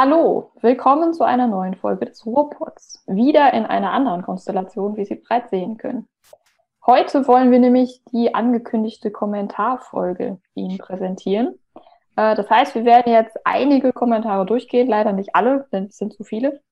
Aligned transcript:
Hallo, 0.00 0.52
willkommen 0.60 1.12
zu 1.12 1.24
einer 1.24 1.48
neuen 1.48 1.74
Folge 1.74 2.06
des 2.06 2.24
Ruhrpots. 2.24 3.02
Wieder 3.08 3.52
in 3.52 3.66
einer 3.66 3.90
anderen 3.90 4.22
Konstellation, 4.22 4.96
wie 4.96 5.04
Sie 5.04 5.16
bereits 5.16 5.50
sehen 5.50 5.76
können. 5.76 6.06
Heute 6.86 7.26
wollen 7.26 7.50
wir 7.50 7.58
nämlich 7.58 8.04
die 8.12 8.32
angekündigte 8.32 9.10
Kommentarfolge 9.10 10.38
Ihnen 10.54 10.78
präsentieren. 10.78 11.58
Äh, 12.14 12.36
das 12.36 12.48
heißt, 12.48 12.76
wir 12.76 12.84
werden 12.84 13.12
jetzt 13.12 13.36
einige 13.42 13.92
Kommentare 13.92 14.46
durchgehen, 14.46 14.86
leider 14.86 15.10
nicht 15.10 15.34
alle, 15.34 15.66
denn 15.72 15.86
es 15.86 15.96
sind 15.96 16.12
zu 16.12 16.22
viele, 16.22 16.62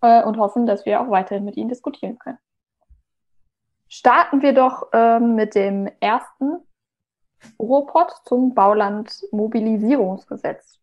äh, 0.00 0.22
und 0.22 0.38
hoffen, 0.38 0.64
dass 0.64 0.86
wir 0.86 1.00
auch 1.00 1.10
weiterhin 1.10 1.44
mit 1.44 1.56
Ihnen 1.56 1.70
diskutieren 1.70 2.20
können. 2.20 2.38
Starten 3.88 4.42
wir 4.42 4.52
doch 4.52 4.86
ähm, 4.92 5.34
mit 5.34 5.56
dem 5.56 5.90
ersten 5.98 6.58
Ruhrpott 7.58 8.12
zum 8.26 8.54
Baulandmobilisierungsgesetz. 8.54 10.78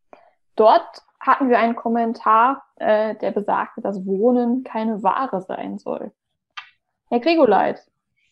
Dort 0.58 1.05
hatten 1.26 1.50
wir 1.50 1.60
einen 1.60 1.76
Kommentar, 1.76 2.64
äh, 2.76 3.16
der 3.16 3.32
besagte, 3.32 3.82
dass 3.82 4.06
Wohnen 4.06 4.64
keine 4.64 5.02
Ware 5.04 5.42
sein 5.42 5.78
soll. 5.78 6.12
Herr 7.10 7.20
Grigoleit. 7.20 7.82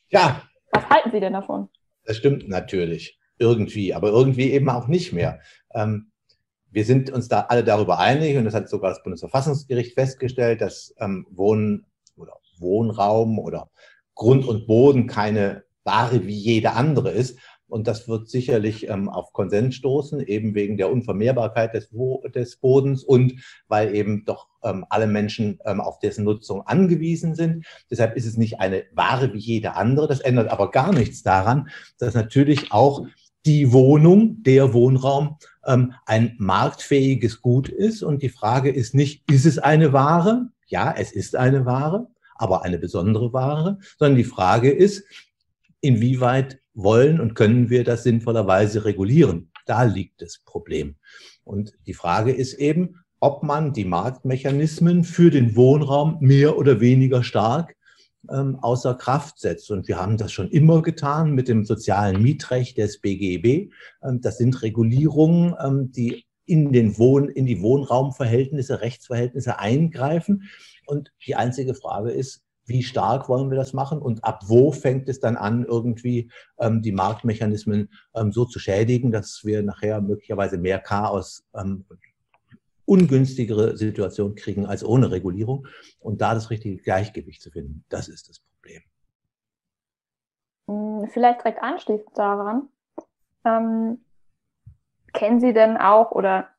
Ja. 0.10 0.42
Was 0.72 0.90
halten 0.90 1.12
Sie 1.12 1.20
denn 1.20 1.34
davon? 1.34 1.70
Das 2.06 2.18
stimmt 2.18 2.48
natürlich. 2.48 3.20
Irgendwie, 3.40 3.94
aber 3.94 4.10
irgendwie 4.10 4.52
eben 4.52 4.70
auch 4.70 4.88
nicht 4.88 5.14
mehr. 5.14 5.40
Ähm, 5.74 6.12
wir 6.70 6.86
sind 6.86 7.12
uns 7.12 7.28
da 7.28 7.42
alle 7.50 7.64
darüber 7.64 8.00
einig 8.00 8.38
und 8.38 8.46
das 8.46 8.54
hat 8.54 8.70
sogar 8.70 8.90
das 8.90 9.04
Bundesverfassungsgericht 9.04 9.94
festgestellt, 9.94 10.62
dass 10.62 10.94
ähm, 11.00 11.28
Wohnen 11.30 11.86
oder 12.16 12.34
Wohnraum 12.58 13.40
oder 13.40 13.70
Grund 14.16 14.46
und 14.46 14.68
Boden 14.68 15.08
keine 15.08 15.64
Ware 15.84 16.26
wie 16.26 16.36
jede 16.36 16.74
andere 16.74 17.12
ist. 17.12 17.38
Und 17.74 17.88
das 17.88 18.08
wird 18.08 18.30
sicherlich 18.30 18.88
ähm, 18.88 19.10
auf 19.10 19.34
Konsens 19.34 19.74
stoßen, 19.74 20.20
eben 20.20 20.54
wegen 20.54 20.78
der 20.78 20.92
Unvermehrbarkeit 20.92 21.74
des, 21.74 21.90
des 22.36 22.58
Bodens 22.58 23.04
und 23.04 23.34
weil 23.68 23.96
eben 23.96 24.26
doch 24.26 24.48
ähm, 24.64 24.86
alle 24.92 25.08
Menschen 25.08 25.58
ähm, 25.66 25.82
auf 25.82 25.98
dessen 25.98 26.24
Nutzung 26.24 26.62
angewiesen 26.68 27.34
sind. 27.34 27.66
Deshalb 27.90 28.16
ist 28.16 28.28
es 28.28 28.38
nicht 28.38 28.60
eine 28.60 28.84
Ware 28.94 29.34
wie 29.34 29.40
jede 29.40 29.76
andere. 29.76 30.08
Das 30.08 30.20
ändert 30.20 30.52
aber 30.52 30.70
gar 30.70 30.94
nichts 30.94 31.24
daran, 31.24 31.68
dass 31.98 32.14
natürlich 32.14 32.72
auch 32.72 33.08
die 33.44 33.74
Wohnung, 33.74 34.44
der 34.44 34.72
Wohnraum, 34.74 35.38
ähm, 35.66 35.94
ein 36.06 36.36
marktfähiges 36.38 37.42
Gut 37.42 37.70
ist. 37.70 38.04
Und 38.04 38.22
die 38.22 38.30
Frage 38.30 38.70
ist 38.70 38.94
nicht, 38.94 39.24
ist 39.32 39.48
es 39.48 39.58
eine 39.58 39.94
Ware? 39.94 40.50
Ja, 40.68 40.94
es 40.96 41.12
ist 41.12 41.36
eine 41.36 41.66
Ware, 41.66 42.06
aber 42.36 42.64
eine 42.64 42.78
besondere 42.78 43.34
Ware, 43.34 43.80
sondern 43.98 44.18
die 44.18 44.24
Frage 44.26 44.70
ist, 44.70 45.06
inwieweit 45.82 46.60
wollen 46.74 47.20
und 47.20 47.36
können 47.36 47.70
wir 47.70 47.84
das 47.84 48.04
sinnvollerweise 48.04 48.86
regulieren? 48.86 49.52
Da 49.66 49.84
liegt 49.84 50.22
das 50.22 50.40
Problem. 50.44 50.96
Und 51.44 51.74
die 51.88 51.94
Frage 51.94 52.32
ist 52.32 52.54
eben, 52.54 53.04
ob 53.20 53.44
man 53.44 53.74
die 53.74 53.86
Marktmechanismen 53.86 55.04
für 55.04 55.32
den 55.32 55.56
Wohnraum 55.56 56.18
mehr 56.20 56.58
oder 56.58 56.82
weniger 56.82 57.24
stark 57.24 57.76
ähm, 58.30 58.58
außer 58.62 58.96
Kraft 58.96 59.40
setzt. 59.40 59.72
Und 59.72 59.88
wir 59.88 59.98
haben 59.98 60.18
das 60.18 60.32
schon 60.32 60.50
immer 60.50 60.82
getan 60.82 61.32
mit 61.32 61.48
dem 61.48 61.66
sozialen 61.66 62.22
Mietrecht 62.22 62.78
des 62.78 63.00
BGB. 63.00 63.72
Ähm, 64.04 64.22
das 64.22 64.38
sind 64.38 64.62
Regulierungen, 64.62 65.56
ähm, 65.64 65.92
die 65.92 66.26
in, 66.46 66.72
den 66.74 66.98
Wohn-, 66.98 67.30
in 67.30 67.46
die 67.46 67.62
Wohnraumverhältnisse, 67.62 68.82
Rechtsverhältnisse 68.82 69.60
eingreifen. 69.60 70.50
Und 70.86 71.12
die 71.26 71.36
einzige 71.36 71.76
Frage 71.76 72.12
ist, 72.12 72.43
wie 72.66 72.84
stark 72.84 73.30
wollen 73.30 73.50
wir 73.50 73.58
das 73.58 73.74
machen 73.74 74.00
und 74.00 74.24
ab 74.24 74.42
wo 74.48 74.72
fängt 74.72 75.10
es 75.10 75.20
dann 75.20 75.36
an, 75.36 75.66
irgendwie 75.66 76.32
ähm, 76.60 76.82
die 76.82 76.92
Marktmechanismen 76.92 77.90
ähm, 78.16 78.32
so 78.32 78.46
zu 78.46 78.60
schädigen, 78.60 79.12
dass 79.12 79.42
wir 79.44 79.64
nachher 79.64 80.02
möglicherweise 80.02 80.58
mehr 80.58 80.80
Chaos, 80.80 81.44
ähm, 81.56 81.86
ungünstigere 82.86 83.78
Situation 83.78 84.36
kriegen 84.36 84.66
als 84.66 84.84
ohne 84.84 85.12
Regulierung. 85.12 85.68
Und 86.00 86.22
da 86.22 86.34
das 86.34 86.50
richtige 86.50 86.78
Gleichgewicht 86.78 87.42
zu 87.42 87.52
finden, 87.52 87.86
das 87.90 88.08
ist 88.08 88.30
das 88.30 88.40
Problem. 88.40 88.82
Hm, 90.70 91.10
vielleicht 91.10 91.42
direkt 91.42 91.62
anschließend 91.62 92.18
daran. 92.18 92.70
Ähm, 93.46 94.04
kennen 95.14 95.40
Sie 95.40 95.54
denn 95.54 95.78
auch 95.78 96.12
oder 96.12 96.50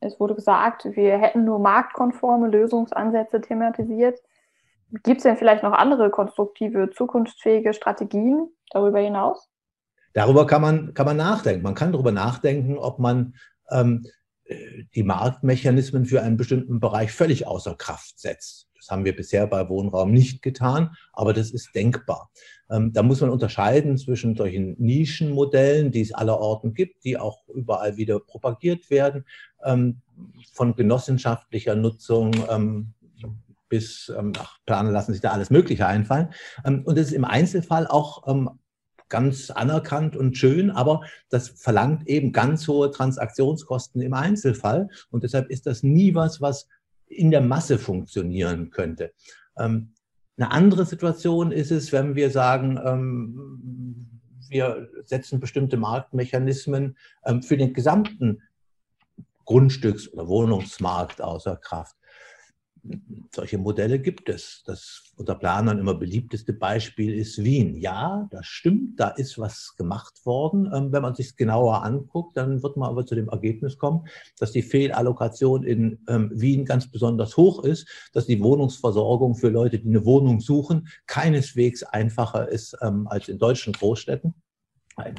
es 0.00 0.18
wurde 0.18 0.34
gesagt, 0.34 0.84
wir 0.84 1.18
hätten 1.18 1.44
nur 1.44 1.58
marktkonforme 1.58 2.48
Lösungsansätze 2.48 3.40
thematisiert. 3.40 4.20
Gibt 5.02 5.18
es 5.18 5.24
denn 5.24 5.36
vielleicht 5.36 5.62
noch 5.62 5.72
andere 5.72 6.10
konstruktive, 6.10 6.90
zukunftsfähige 6.90 7.72
Strategien 7.72 8.48
darüber 8.70 9.00
hinaus? 9.00 9.48
Darüber 10.12 10.46
kann 10.46 10.62
man, 10.62 10.94
kann 10.94 11.06
man 11.06 11.16
nachdenken. 11.16 11.62
Man 11.62 11.74
kann 11.74 11.92
darüber 11.92 12.12
nachdenken, 12.12 12.78
ob 12.78 12.98
man 12.98 13.34
ähm, 13.70 14.06
die 14.94 15.02
Marktmechanismen 15.02 16.04
für 16.04 16.22
einen 16.22 16.36
bestimmten 16.36 16.78
Bereich 16.78 17.12
völlig 17.12 17.46
außer 17.46 17.74
Kraft 17.74 18.18
setzt. 18.18 18.68
Das 18.76 18.90
haben 18.90 19.04
wir 19.04 19.16
bisher 19.16 19.46
bei 19.46 19.68
Wohnraum 19.68 20.12
nicht 20.12 20.42
getan, 20.42 20.94
aber 21.12 21.32
das 21.32 21.50
ist 21.50 21.74
denkbar. 21.74 22.30
Ähm, 22.70 22.92
da 22.92 23.02
muss 23.02 23.22
man 23.22 23.30
unterscheiden 23.30 23.96
zwischen 23.96 24.36
solchen 24.36 24.76
Nischenmodellen, 24.78 25.90
die 25.90 26.02
es 26.02 26.12
allerorten 26.12 26.74
gibt, 26.74 27.04
die 27.04 27.16
auch 27.16 27.46
überall 27.48 27.96
wieder 27.96 28.20
propagiert 28.20 28.90
werden, 28.90 29.24
ähm, 29.64 30.02
von 30.52 30.76
genossenschaftlicher 30.76 31.74
Nutzung, 31.74 32.32
ähm, 32.50 32.93
bis, 33.74 34.08
ähm, 34.16 34.32
ach, 34.38 34.58
Planer 34.66 34.92
lassen 34.92 35.12
sich 35.12 35.20
da 35.20 35.32
alles 35.32 35.50
Mögliche 35.50 35.88
einfallen. 35.88 36.28
Ähm, 36.64 36.84
und 36.84 36.96
das 36.96 37.08
ist 37.08 37.12
im 37.12 37.24
Einzelfall 37.24 37.88
auch 37.88 38.28
ähm, 38.28 38.50
ganz 39.08 39.50
anerkannt 39.50 40.14
und 40.16 40.38
schön, 40.38 40.70
aber 40.70 41.00
das 41.28 41.48
verlangt 41.48 42.06
eben 42.06 42.30
ganz 42.30 42.68
hohe 42.68 42.92
Transaktionskosten 42.92 44.00
im 44.00 44.14
Einzelfall. 44.14 44.90
Und 45.10 45.24
deshalb 45.24 45.50
ist 45.50 45.66
das 45.66 45.82
nie 45.82 46.14
was, 46.14 46.40
was 46.40 46.68
in 47.06 47.32
der 47.32 47.40
Masse 47.40 47.80
funktionieren 47.80 48.70
könnte. 48.70 49.12
Ähm, 49.58 49.94
eine 50.36 50.52
andere 50.52 50.86
Situation 50.86 51.50
ist 51.50 51.72
es, 51.72 51.90
wenn 51.90 52.14
wir 52.14 52.30
sagen, 52.30 52.78
ähm, 52.84 54.20
wir 54.50 54.88
setzen 55.04 55.40
bestimmte 55.40 55.76
Marktmechanismen 55.76 56.96
ähm, 57.24 57.42
für 57.42 57.56
den 57.56 57.72
gesamten 57.72 58.40
Grundstücks- 59.44 60.12
oder 60.12 60.28
Wohnungsmarkt 60.28 61.20
außer 61.20 61.56
Kraft 61.56 61.96
solche 63.34 63.58
Modelle 63.58 63.98
gibt 63.98 64.28
es. 64.28 64.62
Das 64.66 65.02
unter 65.16 65.34
Planern 65.34 65.78
immer 65.78 65.94
beliebteste 65.94 66.52
Beispiel 66.52 67.14
ist 67.14 67.42
Wien. 67.42 67.76
Ja, 67.76 68.28
das 68.30 68.46
stimmt, 68.46 68.98
da 69.00 69.08
ist 69.08 69.38
was 69.38 69.74
gemacht 69.76 70.24
worden. 70.24 70.70
Ähm, 70.74 70.92
wenn 70.92 71.02
man 71.02 71.14
sich 71.14 71.36
genauer 71.36 71.82
anguckt, 71.82 72.36
dann 72.36 72.62
wird 72.62 72.76
man 72.76 72.90
aber 72.90 73.06
zu 73.06 73.14
dem 73.14 73.28
Ergebnis 73.28 73.78
kommen, 73.78 74.06
dass 74.38 74.52
die 74.52 74.62
Fehlallokation 74.62 75.62
in 75.62 75.98
ähm, 76.08 76.30
Wien 76.34 76.64
ganz 76.64 76.90
besonders 76.90 77.36
hoch 77.36 77.64
ist, 77.64 77.88
dass 78.12 78.26
die 78.26 78.42
Wohnungsversorgung 78.42 79.34
für 79.34 79.48
Leute, 79.48 79.78
die 79.78 79.88
eine 79.88 80.04
Wohnung 80.04 80.40
suchen, 80.40 80.88
keineswegs 81.06 81.82
einfacher 81.82 82.48
ist 82.48 82.76
ähm, 82.82 83.06
als 83.08 83.28
in 83.28 83.38
deutschen 83.38 83.72
Großstädten. 83.72 84.34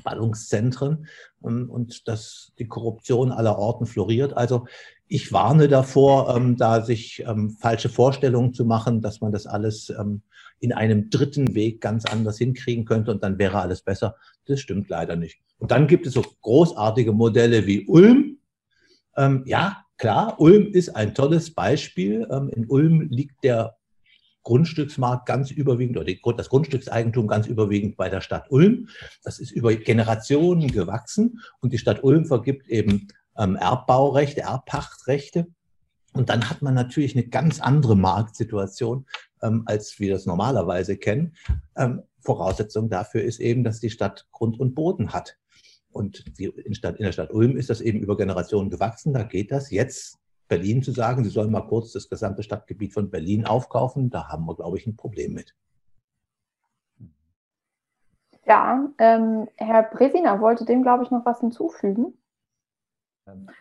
Ballungszentren 0.03 1.07
und 1.41 2.07
dass 2.07 2.53
die 2.57 2.67
Korruption 2.67 3.31
aller 3.31 3.57
Orten 3.57 3.85
floriert. 3.85 4.35
Also 4.35 4.67
ich 5.07 5.31
warne 5.31 5.67
davor, 5.67 6.35
ähm, 6.35 6.57
da 6.57 6.81
sich 6.81 7.23
ähm, 7.27 7.51
falsche 7.51 7.89
Vorstellungen 7.89 8.53
zu 8.53 8.65
machen, 8.65 9.01
dass 9.01 9.21
man 9.21 9.31
das 9.31 9.45
alles 9.45 9.89
ähm, 9.89 10.21
in 10.59 10.73
einem 10.73 11.09
dritten 11.09 11.53
Weg 11.53 11.81
ganz 11.81 12.05
anders 12.05 12.37
hinkriegen 12.37 12.85
könnte 12.85 13.11
und 13.11 13.21
dann 13.21 13.37
wäre 13.37 13.59
alles 13.59 13.81
besser. 13.81 14.15
Das 14.45 14.59
stimmt 14.59 14.89
leider 14.89 15.15
nicht. 15.15 15.39
Und 15.59 15.71
dann 15.71 15.87
gibt 15.87 16.07
es 16.07 16.13
so 16.13 16.23
großartige 16.41 17.11
Modelle 17.11 17.67
wie 17.67 17.85
Ulm. 17.85 18.37
Ähm, 19.15 19.43
ja, 19.45 19.83
klar, 19.97 20.39
Ulm 20.39 20.67
ist 20.67 20.95
ein 20.95 21.13
tolles 21.13 21.53
Beispiel. 21.53 22.27
Ähm, 22.31 22.49
in 22.49 22.65
Ulm 22.65 23.01
liegt 23.09 23.43
der 23.43 23.75
Grundstücksmarkt 24.43 25.25
ganz 25.25 25.51
überwiegend 25.51 25.97
oder 25.97 26.13
das 26.37 26.49
Grundstückseigentum 26.49 27.27
ganz 27.27 27.47
überwiegend 27.47 27.97
bei 27.97 28.09
der 28.09 28.21
Stadt 28.21 28.51
Ulm. 28.51 28.89
Das 29.23 29.39
ist 29.39 29.51
über 29.51 29.75
Generationen 29.75 30.71
gewachsen 30.71 31.41
und 31.61 31.73
die 31.73 31.79
Stadt 31.79 32.03
Ulm 32.03 32.25
vergibt 32.25 32.67
eben 32.67 33.07
ähm, 33.37 33.55
Erbbaurechte, 33.55 34.41
Erbpachtrechte. 34.41 35.47
Und 36.13 36.29
dann 36.29 36.49
hat 36.49 36.61
man 36.61 36.73
natürlich 36.73 37.15
eine 37.15 37.27
ganz 37.27 37.59
andere 37.59 37.95
Marktsituation, 37.95 39.05
ähm, 39.41 39.63
als 39.65 39.99
wir 39.99 40.13
das 40.13 40.25
normalerweise 40.25 40.97
kennen. 40.97 41.35
Ähm, 41.75 42.03
Voraussetzung 42.19 42.89
dafür 42.89 43.23
ist 43.23 43.39
eben, 43.39 43.63
dass 43.63 43.79
die 43.79 43.89
Stadt 43.89 44.27
Grund 44.31 44.59
und 44.59 44.75
Boden 44.75 45.13
hat. 45.13 45.37
Und 45.91 46.37
die, 46.39 46.45
in, 46.45 46.73
Stadt, 46.73 46.97
in 46.97 47.05
der 47.05 47.11
Stadt 47.11 47.33
Ulm 47.33 47.57
ist 47.57 47.69
das 47.69 47.81
eben 47.81 47.99
über 47.99 48.17
Generationen 48.17 48.69
gewachsen. 48.69 49.13
Da 49.13 49.23
geht 49.23 49.51
das 49.51 49.71
jetzt 49.71 50.17
Berlin 50.47 50.83
zu 50.83 50.91
sagen, 50.91 51.23
sie 51.23 51.29
sollen 51.29 51.51
mal 51.51 51.67
kurz 51.67 51.91
das 51.91 52.09
gesamte 52.09 52.43
Stadtgebiet 52.43 52.93
von 52.93 53.09
Berlin 53.09 53.45
aufkaufen, 53.45 54.09
da 54.09 54.27
haben 54.27 54.45
wir, 54.45 54.55
glaube 54.55 54.77
ich, 54.77 54.85
ein 54.85 54.95
Problem 54.95 55.33
mit. 55.33 55.55
Ja, 58.45 58.87
ähm, 58.99 59.47
Herr 59.55 59.83
Bresina 59.83 60.39
wollte 60.39 60.65
dem, 60.65 60.83
glaube 60.83 61.03
ich, 61.03 61.09
noch 61.09 61.25
was 61.25 61.39
hinzufügen. 61.39 62.13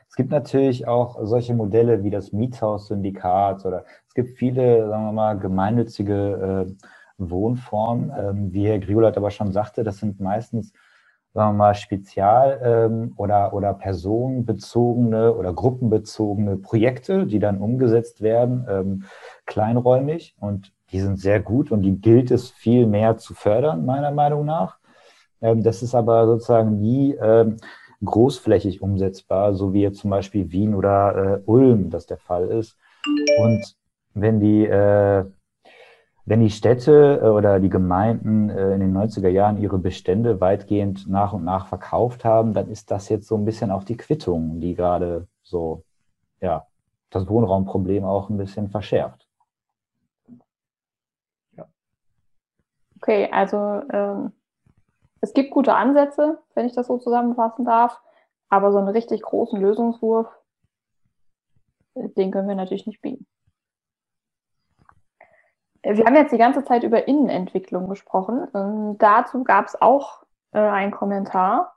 Es 0.09 0.15
gibt 0.15 0.31
natürlich 0.31 0.87
auch 0.87 1.19
solche 1.23 1.55
Modelle 1.55 2.03
wie 2.05 2.11
das 2.11 2.33
Mietshaus-Syndikat 2.33 3.65
oder 3.65 3.85
es 4.07 4.15
gibt 4.15 4.37
viele, 4.37 4.89
sagen 4.89 5.07
wir 5.07 5.13
mal, 5.13 5.39
gemeinnützige 5.39 6.67
äh, 6.69 6.85
Wohnformen. 7.17 8.13
Ähm, 8.19 8.53
wie 8.53 8.67
Herr 8.67 8.79
Griolat 8.79 9.17
aber 9.17 9.31
schon 9.31 9.53
sagte, 9.53 9.83
das 9.83 9.99
sind 9.99 10.21
meistens 10.21 10.73
sagen 11.33 11.57
wir 11.57 11.59
mal, 11.59 11.75
spezial- 11.75 12.61
ähm, 12.63 13.13
oder, 13.17 13.53
oder 13.55 13.75
personenbezogene 13.75 15.35
oder 15.35 15.53
gruppenbezogene 15.53 16.59
Projekte, 16.59 17.27
die 17.27 17.41
dann 17.41 17.59
umgesetzt 17.59 18.21
werden, 18.21 18.67
ähm, 18.69 19.05
kleinräumig. 19.45 20.37
Und 20.39 20.73
die 20.93 21.01
sind 21.01 21.19
sehr 21.19 21.41
gut 21.41 21.73
und 21.73 21.83
die 21.83 22.01
gilt 22.01 22.31
es 22.31 22.51
viel 22.51 22.87
mehr 22.87 23.17
zu 23.17 23.35
fördern, 23.35 23.85
meiner 23.85 24.13
Meinung 24.13 24.45
nach. 24.45 24.79
Ähm, 25.41 25.65
das 25.65 25.83
ist 25.83 25.95
aber 25.95 26.27
sozusagen 26.27 26.79
nie 26.81 27.15
ähm, 27.15 27.57
großflächig 28.05 28.83
umsetzbar, 28.83 29.55
so 29.55 29.73
wie 29.73 29.83
jetzt 29.83 29.99
zum 29.99 30.11
Beispiel 30.11 30.51
Wien 30.53 30.75
oder 30.75 31.41
äh, 31.41 31.43
Ulm 31.47 31.91
das 31.91 32.07
der 32.07 32.19
Fall 32.19 32.49
ist. 32.49 32.77
Und 33.39 33.77
wenn 34.15 34.41
die, 34.41 34.67
äh, 34.67 35.25
wenn 36.25 36.41
die 36.41 36.51
Städte 36.51 37.21
äh, 37.23 37.29
oder 37.29 37.61
die 37.61 37.69
Gemeinden 37.69 38.49
äh, 38.51 38.75
in 38.75 38.81
den 38.81 38.97
90er 38.97 39.29
Jahren 39.29 39.61
ihre 39.61 39.79
Bestände 39.79 40.41
weitgehend 40.41 41.09
nach 41.09 41.33
und 41.33 41.45
nach 41.45 41.67
verkauft 41.67 42.25
haben, 42.25 42.55
dann 42.55 42.69
ist 42.69 42.91
das 42.91 43.09
jetzt 43.09 43.27
so 43.27 43.37
ein 43.37 43.45
bisschen 43.45 43.71
auch 43.71 43.85
die 43.85 43.97
Quittung, 43.97 44.61
die 44.61 44.75
gerade 44.75 45.27
so, 45.43 45.85
ja, 46.41 46.67
das 47.11 47.29
Wohnraumproblem 47.29 48.05
auch 48.05 48.31
ein 48.31 48.39
bisschen 48.39 48.69
verschärft. 48.69 49.27
Okay, 53.05 53.29
also 53.31 53.83
ähm, 53.93 54.33
es 55.25 55.33
gibt 55.33 55.51
gute 55.51 55.75
Ansätze, 55.75 56.39
wenn 56.55 56.67
ich 56.67 56.75
das 56.75 56.87
so 56.87 56.99
zusammenfassen 56.99 57.65
darf, 57.65 57.99
aber 58.51 58.73
so 58.73 58.79
einen 58.79 58.89
richtig 58.89 59.23
großen 59.23 59.59
Lösungswurf, 59.59 60.29
den 61.95 62.31
können 62.31 62.47
wir 62.47 62.55
natürlich 62.55 62.87
nicht 62.87 63.01
bieten. 63.01 63.27
Wir 65.83 66.05
haben 66.05 66.15
jetzt 66.15 66.33
die 66.33 66.39
ganze 66.39 66.63
Zeit 66.65 66.83
über 66.83 67.09
Innenentwicklung 67.09 67.89
gesprochen. 67.89 68.45
Und 68.49 68.99
dazu 68.99 69.45
gab 69.45 69.67
es 69.67 69.81
auch 69.81 70.25
äh, 70.53 70.59
einen 70.59 70.93
Kommentar. 70.93 71.75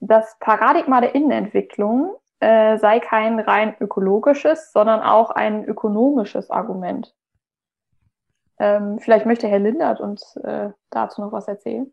Das 0.00 0.36
Paradigma 0.40 1.00
der 1.00 1.14
Innenentwicklung 1.14 2.16
äh, 2.40 2.76
sei 2.78 3.00
kein 3.00 3.40
rein 3.40 3.76
ökologisches, 3.80 4.72
sondern 4.72 5.00
auch 5.00 5.30
ein 5.30 5.64
ökonomisches 5.64 6.50
Argument. 6.50 7.14
Ähm, 8.64 8.98
vielleicht 8.98 9.26
möchte 9.26 9.46
Herr 9.46 9.58
Lindert 9.58 10.00
uns 10.00 10.36
äh, 10.36 10.70
dazu 10.88 11.20
noch 11.20 11.32
was 11.32 11.48
erzählen. 11.48 11.92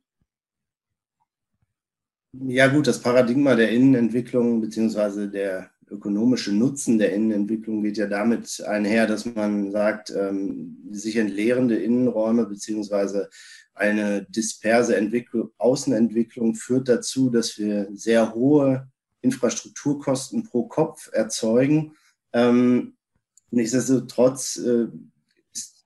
Ja 2.32 2.68
gut, 2.68 2.88
das 2.88 3.02
Paradigma 3.02 3.56
der 3.56 3.72
Innenentwicklung 3.72 4.62
beziehungsweise 4.62 5.28
der 5.30 5.70
ökonomische 5.90 6.54
Nutzen 6.54 6.98
der 6.98 7.12
Innenentwicklung 7.12 7.84
geht 7.84 7.98
ja 7.98 8.08
damit 8.08 8.64
einher, 8.66 9.06
dass 9.06 9.26
man 9.26 9.74
sagt, 9.74 10.12
ähm, 10.12 10.78
sich 10.92 11.18
entleerende 11.18 11.76
Innenräume 11.76 12.46
beziehungsweise 12.46 13.30
eine 13.74 14.24
disperse 14.24 14.96
Entwicklung, 14.96 15.52
Außenentwicklung 15.58 16.56
führt 16.56 16.88
dazu, 16.88 17.30
dass 17.30 17.58
wir 17.58 17.90
sehr 17.92 18.34
hohe 18.34 18.88
Infrastrukturkosten 19.20 20.44
pro 20.44 20.70
Kopf 20.70 21.10
erzeugen. 21.12 21.98
Ähm, 22.32 22.96
nichtsdestotrotz 23.50 24.56
äh, 24.56 24.88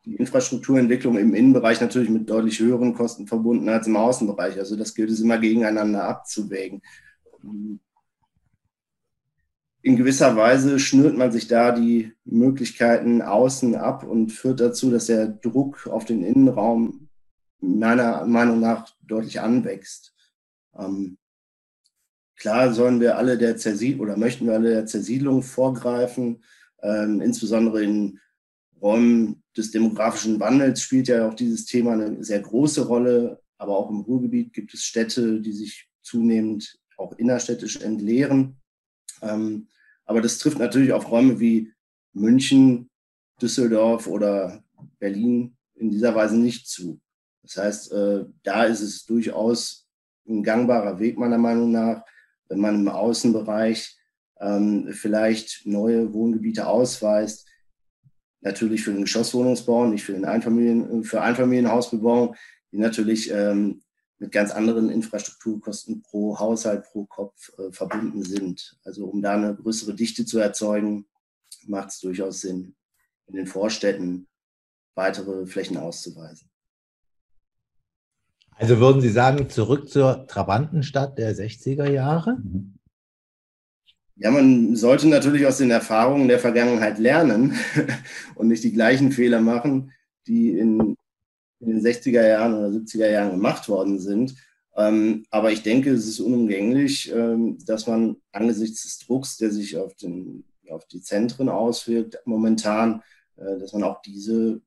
die 0.06 0.16
Infrastrukturentwicklung 0.16 1.18
im 1.18 1.34
Innenbereich 1.34 1.82
natürlich 1.82 2.10
mit 2.10 2.30
deutlich 2.30 2.60
höheren 2.60 2.94
Kosten 2.94 3.28
verbunden 3.28 3.70
als 3.70 3.88
im 3.88 3.98
Außenbereich. 3.98 4.58
Also 4.60 4.76
das 4.76 4.94
gilt 4.94 5.10
es 5.10 5.20
immer 5.20 5.38
gegeneinander 5.38 6.04
abzuwägen 6.04 6.82
in 9.86 9.98
gewisser 9.98 10.36
Weise 10.36 10.80
schnürt 10.80 11.16
man 11.16 11.32
sich 11.32 11.48
da 11.48 11.72
die 11.72 12.12
Möglichkeiten 12.24 13.22
außen 13.22 13.76
ab 13.76 14.04
und 14.04 14.32
führt 14.32 14.60
dazu, 14.60 14.90
dass 14.90 15.06
der 15.06 15.28
Druck 15.28 15.86
auf 15.86 16.06
den 16.06 16.24
Innenraum 16.24 17.08
meiner 17.60 18.26
Meinung 18.26 18.60
nach 18.60 18.90
deutlich 19.04 19.42
anwächst. 19.42 20.16
Ähm, 20.76 21.20
klar 22.36 22.74
sollen 22.74 23.00
wir 23.00 23.20
alle 23.20 23.38
der 23.38 23.58
Zersiedlung 23.58 24.08
oder 24.08 24.18
möchten 24.18 24.48
wir 24.48 24.56
alle 24.56 24.72
der 24.72 24.88
Zersiedlung 24.88 25.44
vorgreifen, 25.44 26.44
ähm, 26.82 27.22
insbesondere 27.22 27.84
in 27.84 28.20
Räumen 28.82 29.44
des 29.56 29.72
demografischen 29.72 30.40
Wandels 30.40 30.82
spielt 30.82 31.08
ja 31.08 31.28
auch 31.28 31.34
dieses 31.34 31.66
Thema 31.66 31.94
eine 31.94 32.24
sehr 32.24 32.42
große 32.42 32.86
Rolle, 32.88 33.42
aber 33.58 33.78
auch 33.78 33.90
im 33.90 34.02
Ruhrgebiet 34.02 34.54
gibt 34.54 34.74
es 34.74 34.84
Städte, 34.84 35.42
die 35.42 35.54
sich 35.54 35.88
zunehmend 36.02 36.78
auch 36.98 37.14
innerstädtisch 37.14 37.78
entleeren. 37.78 38.58
Ähm, 39.22 39.68
aber 40.06 40.22
das 40.22 40.38
trifft 40.38 40.60
natürlich 40.60 40.94
auf 40.94 41.10
Räume 41.10 41.40
wie 41.40 41.74
München, 42.14 42.90
Düsseldorf 43.42 44.08
oder 44.08 44.64
Berlin 45.00 45.58
in 45.76 45.92
dieser 45.92 46.16
Weise 46.16 46.38
nicht 46.38 46.68
zu. 46.68 47.00
Das 47.42 47.58
heißt, 47.58 47.92
äh, 47.92 48.26
da 48.44 48.64
ist 48.66 48.82
es 48.82 49.06
durchaus 49.06 49.88
ein 50.28 50.44
gangbarer 50.44 51.00
Weg 51.00 51.18
meiner 51.18 51.38
Meinung 51.38 51.72
nach, 51.72 52.04
wenn 52.48 52.60
man 52.60 52.76
im 52.76 52.88
Außenbereich 52.88 53.98
ähm, 54.40 54.90
vielleicht 54.92 55.66
neue 55.66 56.14
Wohngebiete 56.14 56.68
ausweist. 56.68 57.48
Natürlich 58.46 58.84
für 58.84 58.94
den 58.94 59.02
Geschosswohnungsbau, 59.02 59.88
nicht 59.88 60.04
für 60.04 60.14
den 60.14 60.24
Einfamilien, 60.24 61.04
für 61.04 61.20
Einfamilienhausbebauung, 61.20 62.36
die 62.72 62.78
natürlich 62.78 63.32
ähm, 63.32 63.82
mit 64.20 64.32
ganz 64.32 64.52
anderen 64.52 64.92
Infrastrukturkosten 64.92 66.04
pro 66.04 66.38
Haushalt, 66.38 66.84
pro 66.84 67.06
Kopf 67.06 67.52
äh, 67.58 67.72
verbunden 67.72 68.24
sind. 68.24 68.78
Also 68.86 69.08
um 69.08 69.24
da 69.24 69.34
eine 69.34 69.56
größere 69.56 69.96
Dichte 69.96 70.26
zu 70.26 70.38
erzeugen, 70.38 71.08
macht 71.66 71.90
es 71.90 72.00
durchaus 72.02 72.42
Sinn, 72.42 72.76
in 73.26 73.36
den 73.36 73.48
Vorstädten 73.48 74.28
weitere 74.94 75.48
Flächen 75.48 75.78
auszuweisen. 75.78 76.48
Also 78.52 78.80
würden 78.80 79.02
Sie 79.02 79.10
sagen, 79.10 79.50
zurück 79.50 79.90
zur 79.90 80.28
Trabantenstadt 80.28 81.18
der 81.18 81.36
60er 81.36 81.90
Jahre? 81.90 82.38
Ja, 84.18 84.32
man 84.32 84.76
sollte 84.76 85.08
natürlich 85.08 85.46
aus 85.46 85.58
den 85.58 85.72
Erfahrungen 85.72 86.28
der 86.28 86.40
Vergangenheit 86.40 87.00
lernen 87.00 87.56
und 88.36 88.48
nicht 88.48 88.64
die 88.64 88.72
gleichen 88.72 89.12
Fehler 89.12 89.42
machen, 89.42 89.92
die 90.26 90.58
in 90.58 90.96
in 91.60 91.68
den 91.68 91.82
60er 91.82 92.26
Jahren 92.26 92.54
oder 92.54 92.68
70er 92.68 93.10
Jahren 93.10 93.32
gemacht 93.32 93.68
worden 93.70 94.00
sind. 94.00 94.36
Ähm, 94.76 95.26
aber 95.30 95.52
ich 95.52 95.64
denke, 95.64 95.92
es 95.92 96.08
ist 96.08 96.20
unumgänglich, 96.20 97.12
ähm, 97.14 97.58
dass 97.66 97.88
man 97.88 98.18
angesichts 98.32 98.84
des 98.84 99.00
Drucks, 99.00 99.38
der 99.38 99.52
sich 99.52 99.78
auf, 99.78 99.96
den, 99.96 100.44
auf 100.70 100.86
die 100.88 101.02
Zentren 101.02 101.50
auswirkt, 101.50 102.20
momentan, 102.26 103.02
äh, 103.38 103.58
dass 103.58 103.74
man 103.74 103.84
auch 103.84 104.02
diese 104.02 104.62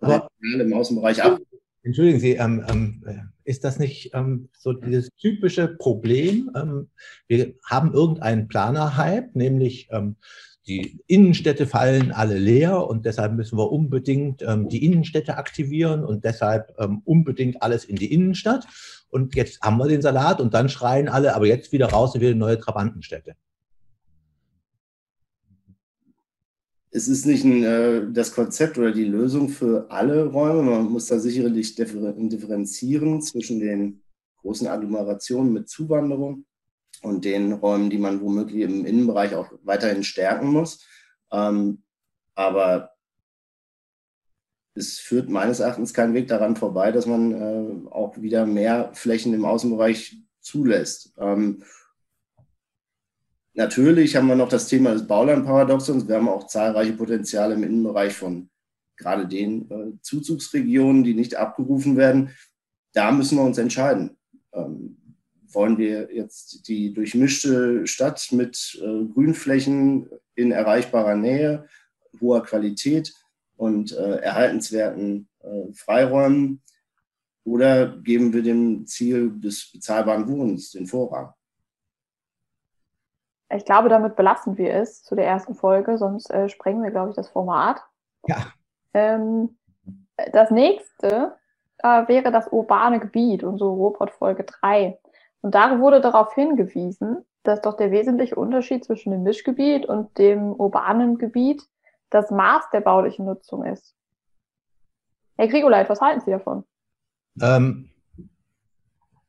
aber, 0.00 0.28
im 0.40 0.72
Außenbereich 0.72 1.22
ab. 1.22 1.40
Entschuldigen 1.82 2.20
Sie, 2.20 2.32
ähm, 2.32 2.64
ähm, 2.68 3.32
ist 3.48 3.64
das 3.64 3.78
nicht 3.78 4.10
ähm, 4.14 4.48
so 4.56 4.72
dieses 4.72 5.08
typische 5.16 5.68
Problem? 5.68 6.50
Ähm, 6.54 6.88
wir 7.26 7.54
haben 7.64 7.92
irgendeinen 7.92 8.46
Planer-Hype, 8.48 9.34
nämlich 9.34 9.88
die 10.68 11.00
Innenstädte 11.06 11.66
fallen 11.66 12.12
alle 12.12 12.38
leer 12.38 12.86
und 12.86 13.06
deshalb 13.06 13.32
müssen 13.32 13.58
wir 13.58 13.72
unbedingt 13.72 14.42
ähm, 14.42 14.68
die 14.68 14.84
Innenstädte 14.84 15.38
aktivieren 15.38 16.04
und 16.04 16.24
deshalb 16.24 16.74
ähm, 16.78 17.00
unbedingt 17.06 17.62
alles 17.62 17.86
in 17.86 17.96
die 17.96 18.12
Innenstadt. 18.12 18.66
Und 19.08 19.34
jetzt 19.34 19.62
haben 19.62 19.78
wir 19.78 19.88
den 19.88 20.02
Salat 20.02 20.40
und 20.40 20.52
dann 20.52 20.68
schreien 20.68 21.08
alle, 21.08 21.34
aber 21.34 21.46
jetzt 21.46 21.72
wieder 21.72 21.86
raus 21.86 22.14
und 22.14 22.20
wieder 22.20 22.34
neue 22.34 22.58
Trabantenstädte. 22.58 23.34
Es 26.90 27.06
ist 27.06 27.26
nicht 27.26 27.44
ein, 27.44 27.62
äh, 27.62 28.10
das 28.10 28.32
Konzept 28.32 28.78
oder 28.78 28.92
die 28.92 29.04
Lösung 29.04 29.48
für 29.48 29.90
alle 29.90 30.26
Räume. 30.26 30.62
Man 30.62 30.84
muss 30.84 31.06
da 31.06 31.18
sicherlich 31.18 31.74
differenzieren 31.74 33.20
zwischen 33.20 33.60
den 33.60 34.02
großen 34.40 34.66
Agglomerationen 34.66 35.52
mit 35.52 35.68
Zuwanderung 35.68 36.46
und 37.02 37.24
den 37.24 37.52
Räumen, 37.52 37.90
die 37.90 37.98
man 37.98 38.20
womöglich 38.20 38.62
im 38.62 38.86
Innenbereich 38.86 39.34
auch 39.34 39.52
weiterhin 39.62 40.02
stärken 40.02 40.48
muss. 40.48 40.86
Ähm, 41.30 41.82
aber 42.34 42.92
es 44.74 44.98
führt 44.98 45.28
meines 45.28 45.60
Erachtens 45.60 45.92
keinen 45.92 46.14
Weg 46.14 46.28
daran 46.28 46.56
vorbei, 46.56 46.92
dass 46.92 47.06
man 47.06 47.32
äh, 47.32 47.88
auch 47.90 48.16
wieder 48.16 48.46
mehr 48.46 48.90
Flächen 48.94 49.34
im 49.34 49.44
Außenbereich 49.44 50.16
zulässt. 50.40 51.12
Ähm, 51.18 51.62
natürlich 53.58 54.16
haben 54.16 54.28
wir 54.28 54.36
noch 54.36 54.48
das 54.48 54.68
Thema 54.68 54.92
des 54.92 55.06
Baulandparadoxons. 55.06 56.08
Wir 56.08 56.16
haben 56.16 56.28
auch 56.28 56.46
zahlreiche 56.46 56.92
Potenziale 56.92 57.54
im 57.54 57.64
Innenbereich 57.64 58.14
von 58.14 58.48
gerade 58.96 59.26
den 59.26 59.70
äh, 59.70 60.00
Zuzugsregionen, 60.00 61.04
die 61.04 61.14
nicht 61.14 61.34
abgerufen 61.34 61.96
werden. 61.96 62.30
Da 62.94 63.12
müssen 63.12 63.36
wir 63.36 63.44
uns 63.44 63.58
entscheiden. 63.58 64.16
Ähm, 64.52 64.96
wollen 65.50 65.76
wir 65.76 66.14
jetzt 66.14 66.68
die 66.68 66.92
durchmischte 66.92 67.86
Stadt 67.86 68.28
mit 68.32 68.80
äh, 68.82 69.04
Grünflächen 69.12 70.08
in 70.34 70.52
erreichbarer 70.52 71.16
Nähe, 71.16 71.66
hoher 72.20 72.42
Qualität 72.44 73.12
und 73.56 73.92
äh, 73.92 74.16
erhaltenswerten 74.18 75.28
äh, 75.40 75.72
Freiräumen 75.72 76.62
oder 77.44 77.98
geben 77.98 78.32
wir 78.32 78.42
dem 78.42 78.86
Ziel 78.86 79.32
des 79.40 79.72
bezahlbaren 79.72 80.28
Wohnens 80.28 80.70
den 80.72 80.86
Vorrang? 80.86 81.32
Ich 83.54 83.64
glaube, 83.64 83.88
damit 83.88 84.16
belassen 84.16 84.58
wir 84.58 84.74
es 84.74 85.02
zu 85.02 85.14
der 85.14 85.26
ersten 85.26 85.54
Folge, 85.54 85.96
sonst 85.96 86.30
äh, 86.30 86.48
sprengen 86.48 86.82
wir, 86.82 86.90
glaube 86.90 87.10
ich, 87.10 87.16
das 87.16 87.28
Format. 87.28 87.82
Ja. 88.26 88.36
Ähm, 88.92 89.56
das 90.32 90.50
nächste 90.50 91.36
äh, 91.78 92.08
wäre 92.08 92.30
das 92.30 92.48
urbane 92.48 93.00
Gebiet, 93.00 93.42
unsere 93.42 93.70
Ruhrpott-Folge 93.70 94.44
3. 94.44 94.98
Und 95.40 95.54
da 95.54 95.78
wurde 95.78 96.00
darauf 96.00 96.34
hingewiesen, 96.34 97.24
dass 97.42 97.62
doch 97.62 97.76
der 97.76 97.90
wesentliche 97.90 98.34
Unterschied 98.34 98.84
zwischen 98.84 99.12
dem 99.12 99.22
Mischgebiet 99.22 99.86
und 99.86 100.18
dem 100.18 100.52
urbanen 100.52 101.18
Gebiet 101.18 101.62
das 102.10 102.30
Maß 102.30 102.70
der 102.72 102.80
baulichen 102.80 103.24
Nutzung 103.24 103.64
ist. 103.64 103.94
Herr 105.36 105.48
Grigoleit, 105.48 105.88
was 105.88 106.00
halten 106.00 106.20
Sie 106.20 106.30
davon? 106.30 106.64
Ähm, 107.40 107.90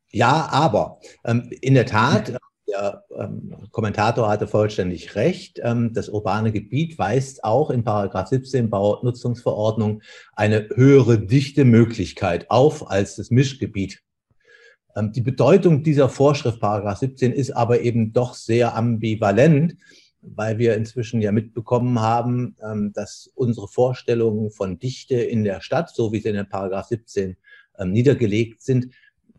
ja, 0.10 0.50
aber 0.52 1.00
ähm, 1.24 1.50
in 1.62 1.76
der 1.76 1.86
Tat, 1.86 2.38
der 2.70 3.04
ähm, 3.18 3.56
Kommentator 3.72 4.30
hatte 4.30 4.48
vollständig 4.48 5.16
recht. 5.16 5.60
Ähm, 5.64 5.94
das 5.94 6.10
urbane 6.10 6.52
Gebiet 6.52 6.98
weist 6.98 7.44
auch 7.44 7.70
in 7.70 7.84
Paragraph 7.84 8.28
17 8.28 8.70
Baunutzungsverordnung 8.70 10.02
eine 10.34 10.70
höhere 10.76 11.20
Dichte-Möglichkeit 11.20 12.50
auf 12.50 12.90
als 12.90 13.16
das 13.16 13.32
Mischgebiet. 13.32 14.02
Ähm, 14.96 15.12
die 15.12 15.22
Bedeutung 15.22 15.84
dieser 15.84 16.10
Vorschrift, 16.10 16.60
Paragraph 16.60 17.00
17, 17.00 17.32
ist 17.32 17.52
aber 17.52 17.82
eben 17.82 18.14
doch 18.14 18.34
sehr 18.34 18.76
ambivalent, 18.76 19.76
weil 20.22 20.58
wir 20.58 20.76
inzwischen 20.76 21.22
ja 21.22 21.32
mitbekommen 21.32 22.00
haben, 22.00 22.56
ähm, 22.64 22.92
dass 22.94 23.30
unsere 23.36 23.68
Vorstellungen 23.68 24.52
von 24.52 24.80
Dichte 24.80 25.16
in 25.16 25.44
der 25.44 25.62
Stadt, 25.62 25.90
so 25.90 26.12
wie 26.12 26.20
sie 26.20 26.30
in 26.30 26.36
der 26.36 26.44
Paragraph 26.44 26.88
17 26.88 27.38
ähm, 27.78 27.92
niedergelegt 27.92 28.62
sind, 28.62 28.94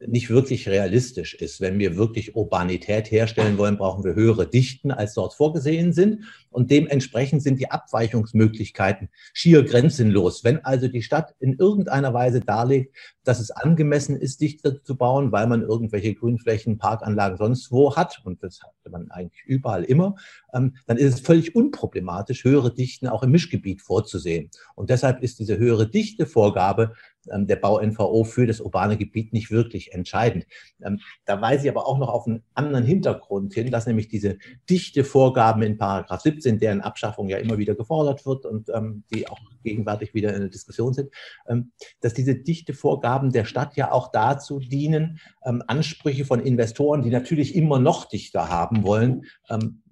nicht 0.07 0.30
wirklich 0.30 0.69
realistisch 0.69 1.35
ist. 1.35 1.61
Wenn 1.61 1.78
wir 1.78 1.97
wirklich 1.97 2.35
Urbanität 2.35 3.11
herstellen 3.11 3.59
wollen, 3.59 3.76
brauchen 3.76 4.04
wir 4.04 4.14
höhere 4.14 4.49
Dichten, 4.49 4.90
als 4.90 5.14
dort 5.14 5.35
vorgesehen 5.35 5.92
sind. 5.92 6.25
Und 6.49 6.71
dementsprechend 6.71 7.42
sind 7.42 7.61
die 7.61 7.71
Abweichungsmöglichkeiten 7.71 9.09
schier 9.33 9.62
grenzenlos. 9.62 10.42
Wenn 10.42 10.64
also 10.64 10.88
die 10.88 11.02
Stadt 11.02 11.35
in 11.38 11.54
irgendeiner 11.59 12.14
Weise 12.14 12.40
darlegt, 12.40 12.97
dass 13.25 13.40
es 13.40 13.50
angemessen 13.50 14.16
ist, 14.16 14.40
dichter 14.40 14.83
zu 14.83 14.97
bauen, 14.97 15.33
weil 15.33 15.47
man 15.47 15.62
irgendwelche 15.62 16.14
Grünflächen, 16.14 16.78
Parkanlagen 16.78 17.37
sonst 17.37 17.71
wo 17.71 17.95
hat, 17.95 18.23
und 18.25 18.42
das 18.42 18.61
hat 18.62 18.73
man 18.90 19.11
eigentlich 19.11 19.42
überall 19.45 19.85
immer, 19.85 20.16
ähm, 20.54 20.75
dann 20.87 20.97
ist 20.97 21.14
es 21.14 21.21
völlig 21.21 21.54
unproblematisch, 21.54 22.45
höhere 22.45 22.75
Dichten 22.75 23.07
auch 23.07 23.23
im 23.23 23.30
Mischgebiet 23.30 23.83
vorzusehen. 23.83 24.50
Und 24.75 24.90
deshalb 24.90 25.23
ist 25.23 25.38
diese 25.38 25.59
höhere 25.59 25.88
Dichtevorgabe 25.88 26.95
der 27.32 27.56
Bau-NVO 27.56 28.25
für 28.25 28.46
das 28.46 28.60
urbane 28.60 28.96
Gebiet 28.96 29.32
nicht 29.32 29.50
wirklich 29.50 29.92
entscheidend. 29.92 30.46
Ähm, 30.82 31.00
da 31.25 31.40
weise 31.40 31.64
ich 31.64 31.70
aber 31.70 31.87
auch 31.87 31.99
noch 31.99 32.08
auf 32.08 32.26
einen 32.26 32.42
anderen 32.54 32.84
Hintergrund 32.84 33.54
hin, 33.54 33.70
dass 33.70 33.87
nämlich 33.87 34.08
diese 34.08 34.38
Dichtevorgaben 34.68 35.62
in 35.62 35.78
Paragraph 35.78 36.20
17, 36.20 36.58
deren 36.58 36.80
Abschaffung 36.80 37.28
ja 37.28 37.38
immer 37.38 37.58
wieder 37.58 37.75
gefordert 37.75 38.26
wird 38.26 38.46
und 38.46 38.68
ähm, 38.75 39.04
die 39.12 39.28
auch 39.28 39.38
gegenwärtig 39.62 40.14
wieder 40.14 40.32
in 40.34 40.40
der 40.40 40.49
Diskussion 40.49 40.94
sind, 40.94 41.10
dass 42.00 42.14
diese 42.14 42.34
Dichtevorgaben 42.34 43.30
der 43.30 43.44
Stadt 43.44 43.76
ja 43.76 43.92
auch 43.92 44.10
dazu 44.10 44.58
dienen, 44.58 45.20
Ansprüche 45.42 46.25
von 46.25 46.40
Investoren, 46.40 47.02
die 47.02 47.10
natürlich 47.10 47.54
immer 47.54 47.78
noch 47.78 48.06
dichter 48.06 48.49
haben 48.49 48.84
wollen, 48.84 49.26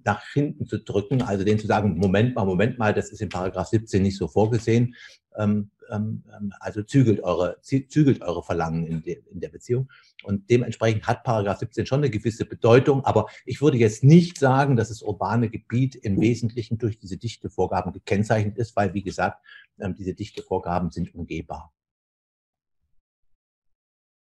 nach 0.03 0.23
hinten 0.33 0.65
zu 0.65 0.79
drücken, 0.79 1.21
also 1.21 1.43
denen 1.43 1.59
zu 1.59 1.67
sagen, 1.67 1.97
Moment 1.97 2.35
mal, 2.35 2.45
Moment 2.45 2.79
mal, 2.79 2.93
das 2.93 3.11
ist 3.11 3.21
in 3.21 3.29
Paragraph 3.29 3.67
17 3.67 4.01
nicht 4.01 4.17
so 4.17 4.27
vorgesehen. 4.27 4.95
Ähm, 5.37 5.69
ähm, 5.91 6.23
ähm, 6.35 6.53
also 6.59 6.83
zügelt 6.83 7.21
eure, 7.21 7.59
zügelt 7.61 8.21
eure 8.21 8.43
Verlangen 8.43 8.85
in, 8.85 9.01
de, 9.01 9.23
in 9.29 9.39
der 9.39 9.49
Beziehung. 9.49 9.89
Und 10.23 10.49
dementsprechend 10.49 11.07
hat 11.07 11.23
Paragraph 11.23 11.59
17 11.59 11.85
schon 11.85 11.99
eine 11.99 12.09
gewisse 12.09 12.45
Bedeutung. 12.45 13.05
Aber 13.05 13.27
ich 13.45 13.61
würde 13.61 13.77
jetzt 13.77 14.03
nicht 14.03 14.37
sagen, 14.37 14.75
dass 14.75 14.89
das 14.89 15.01
urbane 15.01 15.49
Gebiet 15.49 15.95
im 15.95 16.19
Wesentlichen 16.19 16.77
durch 16.77 16.99
diese 16.99 17.17
Dichtevorgaben 17.17 17.93
gekennzeichnet 17.93 18.57
ist, 18.57 18.75
weil, 18.75 18.93
wie 18.93 19.03
gesagt, 19.03 19.43
ähm, 19.79 19.95
diese 19.95 20.13
Dichtevorgaben 20.13 20.91
sind 20.91 21.13
umgehbar. 21.13 21.71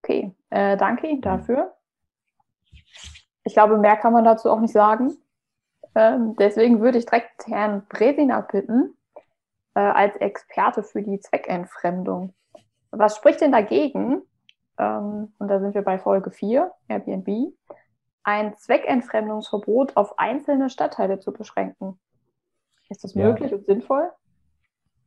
Okay, 0.02 0.34
äh, 0.50 0.76
danke 0.76 1.08
Ihnen 1.08 1.20
dafür. 1.20 1.74
Ich 3.44 3.54
glaube, 3.54 3.78
mehr 3.78 3.96
kann 3.96 4.12
man 4.12 4.24
dazu 4.24 4.50
auch 4.50 4.60
nicht 4.60 4.72
sagen. 4.72 5.16
Ähm, 5.94 6.36
deswegen 6.36 6.80
würde 6.80 6.98
ich 6.98 7.06
direkt 7.06 7.46
Herrn 7.46 7.86
Bresina 7.88 8.40
bitten, 8.42 8.94
äh, 9.78 9.80
als 9.80 10.16
Experte 10.16 10.82
für 10.82 11.02
die 11.02 11.20
Zweckentfremdung. 11.20 12.34
Was 12.90 13.14
spricht 13.14 13.40
denn 13.40 13.52
dagegen, 13.52 14.22
ähm, 14.76 15.32
und 15.38 15.48
da 15.48 15.60
sind 15.60 15.74
wir 15.74 15.82
bei 15.82 16.00
Folge 16.00 16.32
4, 16.32 16.72
Airbnb, 16.88 17.52
ein 18.24 18.56
Zweckentfremdungsverbot 18.56 19.96
auf 19.96 20.18
einzelne 20.18 20.68
Stadtteile 20.68 21.20
zu 21.20 21.32
beschränken? 21.32 21.96
Ist 22.88 23.04
das 23.04 23.14
möglich 23.14 23.52
ja. 23.52 23.56
und 23.56 23.66
sinnvoll? 23.66 24.10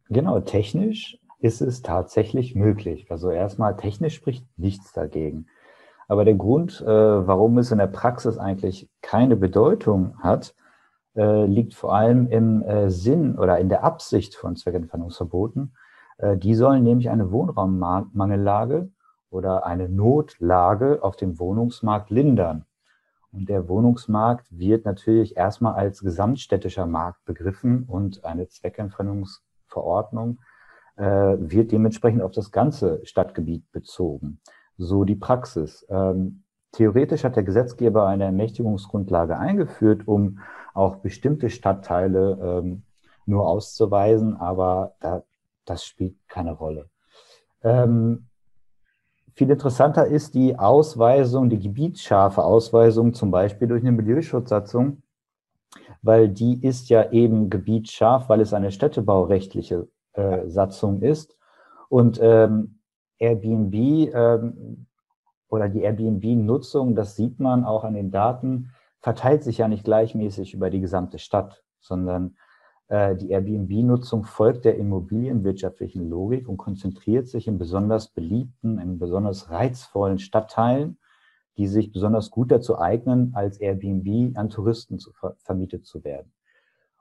Genau, 0.10 0.40
technisch 0.40 1.20
ist 1.40 1.60
es 1.60 1.82
tatsächlich 1.82 2.56
möglich. 2.56 3.12
Also 3.12 3.30
erstmal 3.30 3.76
technisch 3.76 4.16
spricht 4.16 4.46
nichts 4.58 4.94
dagegen. 4.94 5.48
Aber 6.08 6.24
der 6.24 6.36
Grund, 6.36 6.80
äh, 6.80 6.86
warum 6.86 7.58
es 7.58 7.72
in 7.72 7.80
der 7.80 7.88
Praxis 7.88 8.38
eigentlich 8.38 8.90
keine 9.02 9.36
Bedeutung 9.36 10.18
hat, 10.20 10.56
äh, 11.16 11.46
liegt 11.46 11.74
vor 11.74 11.94
allem 11.94 12.28
im 12.28 12.64
äh, 12.64 12.90
Sinn 12.90 13.38
oder 13.38 13.60
in 13.60 13.70
der 13.70 13.84
Absicht 13.84 14.36
von 14.36 14.56
Zweckentfernungsverboten. 14.56 15.76
Äh, 16.18 16.38
die 16.38 16.56
sollen 16.56 16.84
nämlich 16.84 17.10
eine 17.10 17.32
Wohnraummangellage 17.32 18.90
oder 19.30 19.66
eine 19.66 19.90
Notlage 19.90 21.04
auf 21.04 21.16
dem 21.16 21.40
Wohnungsmarkt 21.40 22.10
lindern. 22.10 22.66
Und 23.32 23.48
der 23.48 23.70
Wohnungsmarkt 23.70 24.48
wird 24.52 24.86
natürlich 24.86 25.38
erstmal 25.38 25.76
als 25.76 26.02
gesamtstädtischer 26.02 26.86
Markt 26.86 27.24
begriffen 27.26 27.84
und 27.84 28.26
eine 28.26 28.48
Zweckentfremdungsverordnung 28.50 30.40
äh, 30.98 31.04
wird 31.04 31.72
dementsprechend 31.72 32.22
auf 32.22 32.32
das 32.32 32.52
ganze 32.52 33.00
Stadtgebiet 33.06 33.72
bezogen. 33.72 34.40
So 34.78 35.06
die 35.06 35.16
Praxis. 35.16 35.86
Ähm, 35.90 36.44
theoretisch 36.72 37.24
hat 37.24 37.36
der 37.36 37.44
Gesetzgeber 37.44 38.08
eine 38.08 38.26
Ermächtigungsgrundlage 38.26 39.38
eingeführt, 39.38 40.08
um 40.08 40.40
auch 40.74 40.98
bestimmte 40.98 41.50
Stadtteile 41.50 42.38
ähm, 42.42 42.84
nur 43.26 43.48
auszuweisen, 43.48 44.38
aber 44.38 44.96
da, 45.00 45.24
das 45.66 45.86
spielt 45.86 46.16
keine 46.28 46.54
Rolle. 46.54 46.90
Ähm, 47.64 48.28
viel 49.34 49.50
interessanter 49.50 50.08
ist 50.08 50.34
die 50.34 50.58
Ausweisung, 50.58 51.50
die 51.50 51.60
gebietsscharfe 51.60 52.44
Ausweisung 52.44 53.14
zum 53.14 53.32
Beispiel 53.32 53.68
durch 53.68 53.82
eine 53.82 53.92
Milieuschutzsatzung, 53.92 55.04
weil 56.02 56.30
die 56.30 56.64
ist 56.66 56.90
ja 56.90 57.12
eben 57.12 57.50
gebietsscharf, 57.50 58.28
weil 58.30 58.42
es 58.42 58.54
eine 58.54 58.72
städtebaurechtliche 58.72 59.88
äh, 60.14 60.48
Satzung 60.48 61.02
ist. 61.02 61.38
Und 61.90 62.20
ähm, 62.22 62.80
Airbnb 63.20 63.74
ähm, 64.14 64.88
oder 65.52 65.70
die 65.70 65.82
Airbnb-Nutzung, 65.82 66.96
das 66.96 67.16
sieht 67.16 67.40
man 67.40 67.66
auch 67.66 67.84
an 67.84 67.94
den 67.94 68.10
Daten, 68.10 68.72
verteilt 69.00 69.44
sich 69.44 69.58
ja 69.60 69.68
nicht 69.68 69.84
gleichmäßig 69.84 70.54
über 70.54 70.70
die 70.70 70.80
gesamte 70.80 71.20
Stadt, 71.20 71.64
sondern 71.80 72.38
äh, 72.88 73.16
die 73.16 73.30
Airbnb-Nutzung 73.30 74.24
folgt 74.24 74.64
der 74.64 74.78
immobilienwirtschaftlichen 74.78 76.10
Logik 76.10 76.48
und 76.48 76.58
konzentriert 76.58 77.28
sich 77.28 77.48
in 77.48 77.58
besonders 77.58 78.08
beliebten, 78.08 78.80
in 78.80 78.98
besonders 78.98 79.50
reizvollen 79.50 80.20
Stadtteilen, 80.20 80.98
die 81.58 81.68
sich 81.68 81.92
besonders 81.92 82.32
gut 82.32 82.50
dazu 82.50 82.80
eignen, 82.80 83.34
als 83.36 83.60
Airbnb 83.60 84.38
an 84.38 84.50
Touristen 84.50 85.00
zu 85.00 85.12
ver 85.12 85.36
vermietet 85.40 85.86
zu 85.86 86.04
werden. 86.06 86.32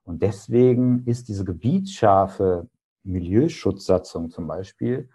Und 0.03 0.23
deswegen 0.23 1.05
ist 1.07 1.29
diese 1.29 1.45
gebietsscharfe 1.45 2.69
Milieuschutzsatzung 3.05 4.31
zum 4.31 4.49
Beispiel 4.49 5.09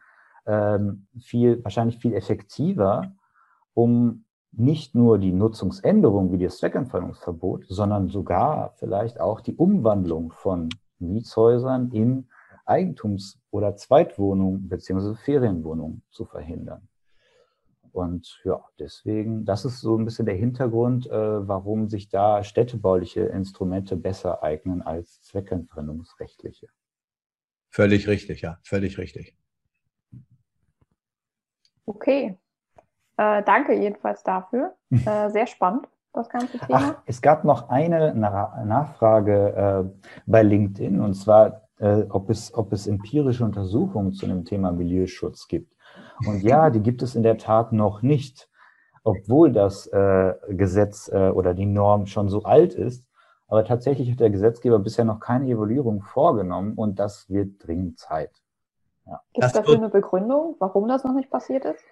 ähm, 0.45 1.07
viel, 1.19 1.63
wahrscheinlich 1.63 1.97
viel 1.97 2.13
effektiver, 2.13 3.13
um 3.75 4.25
nicht 4.51 4.95
nur 4.95 5.19
die 5.19 5.33
Nutzungsänderung 5.33 6.31
wie 6.31 6.43
das 6.43 6.57
Zweckentfernungsverbot, 6.57 7.65
sondern 7.67 8.07
sogar 8.07 8.73
vielleicht 8.77 9.19
auch 9.19 9.41
die 9.41 9.55
Umwandlung 9.55 10.31
von 10.31 10.69
Mietshäusern 10.97 11.91
in 11.91 12.27
Eigentums- 12.65 13.37
oder 13.51 13.75
Zweitwohnungen 13.75 14.67
bzw. 14.67 15.15
Ferienwohnungen 15.15 16.01
zu 16.09 16.25
verhindern. 16.25 16.87
Und 17.91 18.41
ja, 18.43 18.63
deswegen, 18.79 19.45
das 19.45 19.63
ist 19.63 19.79
so 19.81 19.97
ein 19.97 20.03
bisschen 20.03 20.25
der 20.25 20.35
Hintergrund, 20.35 21.07
äh, 21.07 21.47
warum 21.47 21.87
sich 21.87 22.09
da 22.09 22.43
städtebauliche 22.43 23.21
Instrumente 23.21 23.95
besser 23.95 24.43
eignen 24.43 24.81
als 24.81 25.21
zweckentfremdungsrechtliche. 25.21 26.67
Völlig 27.69 28.07
richtig, 28.07 28.41
ja, 28.41 28.57
völlig 28.63 28.97
richtig. 28.97 29.37
Okay, 31.85 32.37
äh, 33.17 33.43
danke 33.43 33.73
jedenfalls 33.73 34.23
dafür. 34.23 34.75
Äh, 34.91 35.29
sehr 35.29 35.47
spannend, 35.47 35.87
das 36.13 36.29
ganze 36.29 36.57
Thema. 36.57 36.79
Ach, 36.79 36.95
es 37.05 37.21
gab 37.21 37.43
noch 37.43 37.69
eine 37.69 38.13
Nachfrage 38.15 39.89
äh, 39.93 40.09
bei 40.25 40.41
LinkedIn 40.41 41.01
und 41.01 41.15
zwar, 41.15 41.63
äh, 41.79 42.03
ob, 42.09 42.29
es, 42.29 42.53
ob 42.53 42.71
es 42.71 42.87
empirische 42.87 43.43
Untersuchungen 43.43 44.13
zu 44.13 44.25
dem 44.25 44.45
Thema 44.45 44.71
Milieuschutz 44.71 45.47
gibt. 45.47 45.75
Und 46.25 46.43
ja, 46.43 46.69
die 46.69 46.81
gibt 46.81 47.01
es 47.01 47.15
in 47.15 47.23
der 47.23 47.37
Tat 47.37 47.73
noch 47.73 48.01
nicht, 48.01 48.49
obwohl 49.03 49.51
das 49.51 49.87
äh, 49.87 50.33
Gesetz 50.49 51.09
äh, 51.09 51.29
oder 51.29 51.53
die 51.53 51.65
Norm 51.65 52.05
schon 52.05 52.29
so 52.29 52.43
alt 52.43 52.73
ist. 52.73 53.05
Aber 53.47 53.63
tatsächlich 53.63 54.11
hat 54.11 54.19
der 54.19 54.31
Gesetzgeber 54.31 54.79
bisher 54.79 55.05
noch 55.05 55.19
keine 55.19 55.47
Evaluierung 55.47 56.01
vorgenommen 56.01 56.73
und 56.75 56.99
das 56.99 57.29
wird 57.29 57.65
dringend 57.65 57.99
Zeit. 57.99 58.31
Ja. 59.05 59.21
Gibt 59.33 59.45
es 59.45 59.53
dafür 59.53 59.75
eine 59.75 59.89
Begründung, 59.89 60.55
warum 60.59 60.87
das 60.87 61.03
noch 61.03 61.13
nicht 61.13 61.29
passiert 61.29 61.65
ist? 61.65 61.83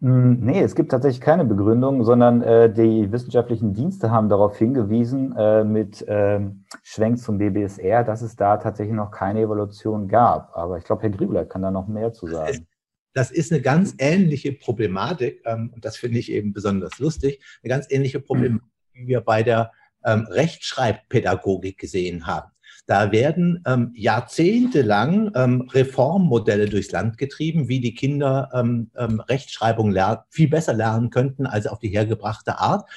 Hm, 0.00 0.40
nee, 0.40 0.60
es 0.60 0.74
gibt 0.74 0.90
tatsächlich 0.90 1.20
keine 1.20 1.44
Begründung, 1.44 2.04
sondern 2.04 2.42
äh, 2.42 2.72
die 2.72 3.10
wissenschaftlichen 3.10 3.72
Dienste 3.72 4.10
haben 4.10 4.28
darauf 4.28 4.58
hingewiesen, 4.58 5.34
äh, 5.36 5.64
mit 5.64 6.06
äh, 6.08 6.40
Schwenk 6.82 7.18
zum 7.18 7.38
BBSR, 7.38 8.04
dass 8.04 8.20
es 8.22 8.36
da 8.36 8.56
tatsächlich 8.56 8.94
noch 8.94 9.10
keine 9.10 9.40
Evolution 9.40 10.08
gab. 10.08 10.56
Aber 10.56 10.78
ich 10.78 10.84
glaube, 10.84 11.02
Herr 11.02 11.10
Grübler 11.10 11.44
kann 11.44 11.62
da 11.62 11.70
noch 11.70 11.86
mehr 11.86 12.12
zu 12.12 12.26
sagen. 12.26 12.66
Das 13.14 13.30
ist 13.30 13.52
eine 13.52 13.62
ganz 13.62 13.94
ähnliche 13.98 14.52
Problematik, 14.52 15.40
ähm, 15.46 15.70
und 15.72 15.84
das 15.84 15.96
finde 15.96 16.18
ich 16.18 16.32
eben 16.32 16.52
besonders 16.52 16.98
lustig, 16.98 17.40
eine 17.62 17.68
ganz 17.68 17.86
ähnliche 17.88 18.18
Problematik, 18.18 18.68
die 18.96 19.06
wir 19.06 19.20
bei 19.20 19.44
der 19.44 19.70
ähm, 20.04 20.26
Rechtschreibpädagogik 20.28 21.78
gesehen 21.78 22.26
haben. 22.26 22.50
Da 22.86 23.12
werden 23.12 23.62
ähm, 23.66 23.92
jahrzehntelang 23.94 25.32
ähm, 25.34 25.62
Reformmodelle 25.72 26.68
durchs 26.68 26.92
Land 26.92 27.16
getrieben, 27.16 27.68
wie 27.68 27.80
die 27.80 27.94
Kinder 27.94 28.50
ähm, 28.52 28.90
ähm, 28.96 29.20
Rechtschreibung 29.20 29.94
viel 30.28 30.48
besser 30.48 30.74
lernen 30.74 31.08
könnten 31.10 31.46
als 31.46 31.66
auf 31.66 31.78
die 31.78 31.88
hergebrachte 31.88 32.58
Art. 32.58 32.88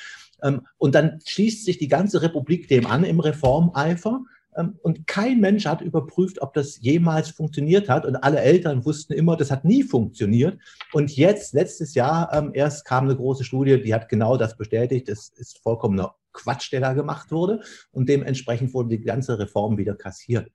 Ähm, 0.43 0.67
und 0.77 0.93
dann 0.93 1.19
schließt 1.25 1.63
sich 1.63 1.77
die 1.77 1.87
ganze 1.87 2.21
Republik 2.21 2.67
dem 2.67 2.85
an 2.85 3.05
im 3.05 3.21
Reformeifer. 3.21 4.21
Ähm, 4.57 4.77
und 4.83 5.07
kein 5.07 5.39
Mensch 5.39 5.65
hat 5.65 5.81
überprüft, 5.81 6.41
ob 6.41 6.53
das 6.53 6.81
jemals 6.81 7.29
funktioniert 7.29 7.87
hat. 7.87 8.05
Und 8.05 8.17
alle 8.17 8.41
Eltern 8.41 8.83
wussten 8.83 9.13
immer, 9.13 9.37
das 9.37 9.51
hat 9.51 9.63
nie 9.63 9.83
funktioniert. 9.83 10.59
Und 10.91 11.15
jetzt, 11.15 11.53
letztes 11.53 11.95
Jahr 11.95 12.33
ähm, 12.33 12.51
erst 12.53 12.83
kam 12.83 13.05
eine 13.05 13.15
große 13.15 13.45
Studie, 13.45 13.81
die 13.81 13.93
hat 13.93 14.09
genau 14.09 14.35
das 14.35 14.57
bestätigt. 14.57 15.07
Das 15.07 15.29
ist 15.29 15.59
vollkommener 15.59 16.13
Quatsch, 16.37 16.71
der 16.71 16.81
da 16.81 16.93
gemacht 16.93 17.31
wurde. 17.31 17.61
Und 17.91 18.07
dementsprechend 18.09 18.73
wurde 18.73 18.97
die 18.97 19.03
ganze 19.03 19.39
Reform 19.39 19.77
wieder 19.77 19.95
kassiert. 19.95 20.49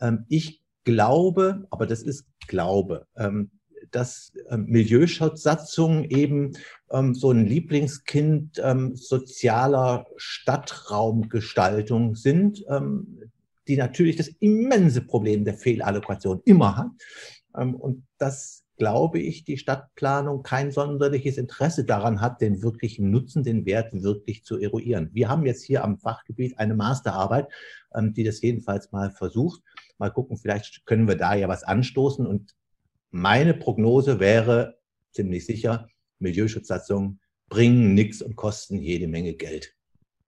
Ähm, 0.00 0.26
ich 0.28 0.60
glaube, 0.84 1.66
aber 1.70 1.86
das 1.86 2.02
ist 2.02 2.26
Glaube, 2.48 3.06
ähm, 3.16 3.50
dass 3.90 4.32
ähm, 4.50 4.66
Milieuschutzsatzungen 4.66 6.04
eben 6.04 6.52
so 7.12 7.32
ein 7.32 7.46
Lieblingskind 7.46 8.62
sozialer 8.94 10.06
Stadtraumgestaltung 10.16 12.14
sind, 12.14 12.64
die 13.66 13.76
natürlich 13.76 14.14
das 14.14 14.28
immense 14.38 15.00
Problem 15.00 15.44
der 15.44 15.54
Fehlallokation 15.54 16.42
immer 16.44 16.76
hat. 16.76 16.90
und 17.54 18.06
das 18.18 18.65
glaube 18.76 19.18
ich, 19.18 19.44
die 19.44 19.56
Stadtplanung 19.56 20.42
kein 20.42 20.70
sonderliches 20.70 21.38
Interesse 21.38 21.84
daran 21.84 22.20
hat, 22.20 22.40
den 22.40 22.62
wirklichen 22.62 23.10
Nutzen, 23.10 23.42
den 23.42 23.64
Wert 23.64 23.92
wirklich 23.92 24.44
zu 24.44 24.58
eruieren. 24.58 25.10
Wir 25.12 25.28
haben 25.28 25.46
jetzt 25.46 25.64
hier 25.64 25.82
am 25.82 25.98
Fachgebiet 25.98 26.58
eine 26.58 26.74
Masterarbeit, 26.74 27.48
ähm, 27.94 28.12
die 28.12 28.24
das 28.24 28.40
jedenfalls 28.42 28.92
mal 28.92 29.10
versucht. 29.10 29.62
Mal 29.98 30.10
gucken, 30.10 30.36
vielleicht 30.36 30.84
können 30.84 31.08
wir 31.08 31.16
da 31.16 31.34
ja 31.34 31.48
was 31.48 31.64
anstoßen. 31.64 32.26
Und 32.26 32.54
meine 33.10 33.54
Prognose 33.54 34.20
wäre 34.20 34.78
ziemlich 35.12 35.46
sicher, 35.46 35.88
Milieuschutzsatzungen 36.18 37.20
bringen 37.48 37.94
nichts 37.94 38.22
und 38.22 38.36
kosten 38.36 38.78
jede 38.78 39.08
Menge 39.08 39.34
Geld. 39.34 39.74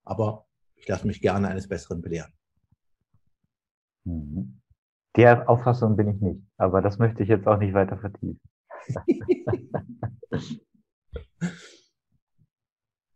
Aber 0.04 0.46
ich 0.74 0.88
lasse 0.88 1.06
mich 1.06 1.20
gerne 1.20 1.48
eines 1.48 1.68
Besseren 1.68 2.00
belehren. 2.00 2.32
Mhm. 4.04 4.60
Der 5.18 5.50
Auffassung 5.50 5.96
bin 5.96 6.08
ich 6.14 6.20
nicht, 6.20 6.40
aber 6.58 6.80
das 6.80 6.98
möchte 6.98 7.24
ich 7.24 7.28
jetzt 7.28 7.48
auch 7.48 7.56
nicht 7.56 7.74
weiter 7.74 7.98
vertiefen. 7.98 8.40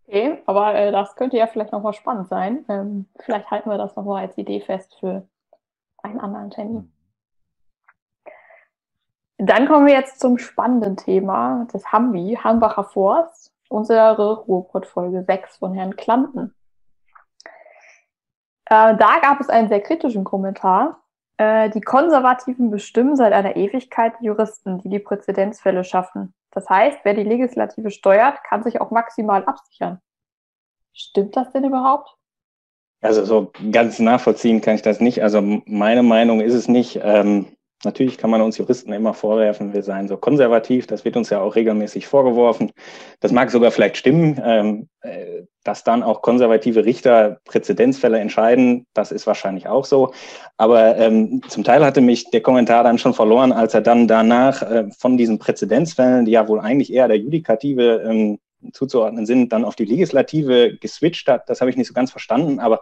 okay, 0.08 0.42
aber 0.46 0.74
äh, 0.74 0.90
das 0.90 1.14
könnte 1.14 1.36
ja 1.36 1.46
vielleicht 1.46 1.70
nochmal 1.70 1.92
spannend 1.92 2.26
sein. 2.26 2.64
Ähm, 2.68 3.06
vielleicht 3.20 3.52
halten 3.52 3.70
wir 3.70 3.78
das 3.78 3.94
nochmal 3.94 4.26
als 4.26 4.36
Idee 4.36 4.60
fest 4.60 4.96
für 4.98 5.28
einen 6.02 6.18
anderen 6.18 6.50
Termin. 6.50 6.92
Dann 9.38 9.68
kommen 9.68 9.86
wir 9.86 9.94
jetzt 9.94 10.18
zum 10.18 10.38
spannenden 10.38 10.96
Thema 10.96 11.68
des 11.72 11.92
Hambi, 11.92 12.36
Hambacher 12.42 12.82
Forst, 12.82 13.54
unsere 13.68 14.16
Ruhrpott-Folge 14.16 15.22
6 15.22 15.58
von 15.58 15.72
Herrn 15.72 15.94
Klanten. 15.94 16.52
Äh, 18.64 18.96
da 18.96 19.20
gab 19.20 19.38
es 19.38 19.48
einen 19.48 19.68
sehr 19.68 19.80
kritischen 19.80 20.24
Kommentar 20.24 21.01
die 21.70 21.80
Konservativen 21.80 22.70
bestimmen 22.70 23.16
seit 23.16 23.32
einer 23.32 23.56
Ewigkeit 23.56 24.14
Juristen, 24.20 24.78
die 24.80 24.88
die 24.88 24.98
Präzedenzfälle 24.98 25.84
schaffen. 25.84 26.34
Das 26.50 26.68
heißt, 26.68 26.98
wer 27.04 27.14
die 27.14 27.22
Legislative 27.22 27.90
steuert, 27.90 28.42
kann 28.44 28.62
sich 28.62 28.80
auch 28.80 28.90
maximal 28.90 29.44
absichern. 29.44 30.00
Stimmt 30.92 31.36
das 31.36 31.50
denn 31.52 31.64
überhaupt? 31.64 32.14
Also 33.00 33.24
so 33.24 33.52
ganz 33.72 33.98
nachvollziehen 33.98 34.60
kann 34.60 34.74
ich 34.74 34.82
das 34.82 35.00
nicht. 35.00 35.22
Also 35.22 35.40
meine 35.66 36.02
Meinung 36.02 36.40
ist 36.40 36.54
es 36.54 36.68
nicht. 36.68 37.00
Ähm, 37.02 37.56
Natürlich 37.84 38.16
kann 38.16 38.30
man 38.30 38.42
uns 38.42 38.58
Juristen 38.58 38.92
immer 38.92 39.12
vorwerfen, 39.12 39.74
wir 39.74 39.82
seien 39.82 40.06
so 40.06 40.16
konservativ. 40.16 40.86
Das 40.86 41.04
wird 41.04 41.16
uns 41.16 41.30
ja 41.30 41.40
auch 41.40 41.56
regelmäßig 41.56 42.06
vorgeworfen. 42.06 42.72
Das 43.20 43.32
mag 43.32 43.50
sogar 43.50 43.72
vielleicht 43.72 43.96
stimmen, 43.96 44.40
ähm, 44.44 44.88
äh, 45.00 45.42
dass 45.64 45.82
dann 45.82 46.02
auch 46.02 46.22
konservative 46.22 46.84
Richter 46.84 47.40
Präzedenzfälle 47.44 48.20
entscheiden. 48.20 48.86
Das 48.94 49.10
ist 49.10 49.26
wahrscheinlich 49.26 49.66
auch 49.66 49.84
so. 49.84 50.12
Aber 50.56 50.96
ähm, 50.96 51.42
zum 51.48 51.64
Teil 51.64 51.84
hatte 51.84 52.00
mich 52.00 52.30
der 52.30 52.42
Kommentar 52.42 52.84
dann 52.84 52.98
schon 52.98 53.14
verloren, 53.14 53.52
als 53.52 53.74
er 53.74 53.80
dann 53.80 54.06
danach 54.06 54.62
äh, 54.62 54.84
von 54.96 55.16
diesen 55.16 55.38
Präzedenzfällen, 55.40 56.24
die 56.24 56.32
ja 56.32 56.46
wohl 56.46 56.60
eigentlich 56.60 56.92
eher 56.92 57.08
der 57.08 57.18
Judikative 57.18 58.02
ähm, 58.06 58.38
zuzuordnen 58.72 59.26
sind, 59.26 59.52
dann 59.52 59.64
auf 59.64 59.74
die 59.74 59.84
Legislative 59.84 60.76
geswitcht 60.78 61.26
hat. 61.28 61.48
Das 61.48 61.60
habe 61.60 61.70
ich 61.70 61.76
nicht 61.76 61.88
so 61.88 61.94
ganz 61.94 62.12
verstanden. 62.12 62.60
Aber 62.60 62.80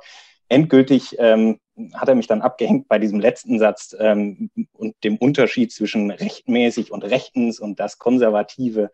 endgültig 0.51 1.17
ähm, 1.19 1.59
hat 1.95 2.09
er 2.09 2.15
mich 2.15 2.27
dann 2.27 2.43
abgehängt 2.43 2.89
bei 2.89 2.99
diesem 2.99 3.21
letzten 3.21 3.59
Satz 3.59 3.95
ähm, 3.99 4.51
und 4.73 4.95
dem 5.05 5.17
Unterschied 5.17 5.73
zwischen 5.73 6.11
rechtmäßig 6.11 6.93
und 6.93 7.05
rechtens 7.05 7.61
und 7.61 7.81
dass 7.81 7.99
konservative 7.99 8.91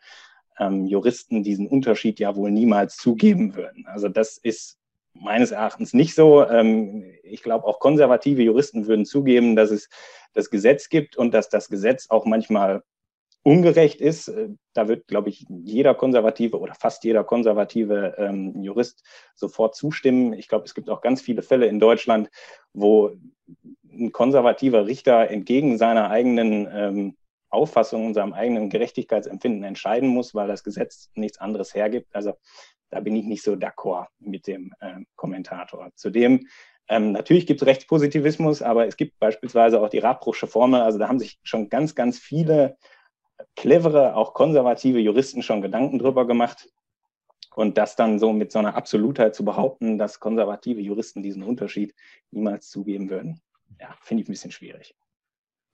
ähm, 0.58 0.86
Juristen 0.86 1.42
diesen 1.42 1.66
Unterschied 1.66 2.18
ja 2.18 2.36
wohl 2.36 2.50
niemals 2.50 2.96
zugeben 2.96 3.54
würden. 3.54 3.86
Also 3.86 4.08
das 4.08 4.38
ist 4.38 4.78
meines 5.12 5.50
Erachtens 5.50 5.94
nicht 5.94 6.14
so. 6.14 6.46
Ähm, 6.46 7.04
ich 7.22 7.42
glaube, 7.42 7.64
auch 7.66 7.78
konservative 7.80 8.42
Juristen 8.42 8.86
würden 8.86 9.04
zugeben, 9.04 9.56
dass 9.56 9.70
es 9.70 9.88
das 10.32 10.50
Gesetz 10.50 10.88
gibt 10.88 11.16
und 11.16 11.32
dass 11.32 11.48
das 11.48 11.68
Gesetz 11.68 12.10
auch 12.10 12.26
manchmal 12.26 12.82
ungerecht 13.46 14.00
ist. 14.00 14.26
Äh, 14.26 14.48
da 14.72 14.88
wird, 14.88 15.06
glaube 15.06 15.28
ich, 15.28 15.46
jeder 15.48 15.94
konservative 15.94 16.58
oder 16.58 16.74
fast 16.74 17.04
jeder 17.04 17.22
konservative 17.22 18.16
ähm, 18.18 18.60
Jurist 18.60 19.04
sofort 19.36 19.76
zustimmen. 19.76 20.32
Ich 20.32 20.48
glaube, 20.48 20.64
es 20.64 20.74
gibt 20.74 20.90
auch 20.90 21.00
ganz 21.00 21.22
viele 21.22 21.42
Fälle 21.42 21.66
in 21.66 21.78
Deutschland, 21.78 22.28
wo 22.72 23.12
ein 23.88 24.10
konservativer 24.10 24.86
Richter 24.86 25.30
entgegen 25.30 25.78
seiner 25.78 26.10
eigenen 26.10 26.68
ähm, 26.72 27.16
Auffassung 27.48 28.06
und 28.06 28.14
seinem 28.14 28.32
eigenen 28.32 28.68
Gerechtigkeitsempfinden 28.68 29.62
entscheiden 29.62 30.08
muss, 30.08 30.34
weil 30.34 30.48
das 30.48 30.64
Gesetz 30.64 31.10
nichts 31.14 31.38
anderes 31.38 31.72
hergibt. 31.72 32.08
Also 32.12 32.34
da 32.90 32.98
bin 32.98 33.14
ich 33.14 33.24
nicht 33.24 33.44
so 33.44 33.52
d'accord 33.52 34.06
mit 34.18 34.48
dem 34.48 34.72
äh, 34.80 35.04
Kommentator. 35.14 35.90
Zudem 35.94 36.48
ähm, 36.88 37.12
natürlich 37.12 37.46
gibt 37.46 37.62
es 37.62 37.66
Rechtspositivismus, 37.68 38.60
aber 38.60 38.88
es 38.88 38.96
gibt 38.96 39.18
beispielsweise 39.20 39.80
auch 39.80 39.88
die 39.88 39.98
Radbruchsche 39.98 40.48
Formel. 40.48 40.80
Also 40.80 40.98
da 40.98 41.08
haben 41.08 41.20
sich 41.20 41.38
schon 41.44 41.68
ganz, 41.68 41.94
ganz 41.94 42.18
viele 42.18 42.76
clevere, 43.54 44.16
auch 44.16 44.34
konservative 44.34 44.98
Juristen 44.98 45.42
schon 45.42 45.62
Gedanken 45.62 45.98
drüber 45.98 46.26
gemacht. 46.26 46.68
Und 47.54 47.78
das 47.78 47.96
dann 47.96 48.18
so 48.18 48.32
mit 48.32 48.52
so 48.52 48.58
einer 48.58 48.74
Absolutheit 48.76 49.34
zu 49.34 49.44
behaupten, 49.44 49.96
dass 49.96 50.20
konservative 50.20 50.80
Juristen 50.80 51.22
diesen 51.22 51.42
Unterschied 51.42 51.94
niemals 52.30 52.68
zugeben 52.68 53.08
würden, 53.08 53.40
ja, 53.80 53.94
finde 54.02 54.22
ich 54.22 54.28
ein 54.28 54.32
bisschen 54.32 54.50
schwierig. 54.50 54.94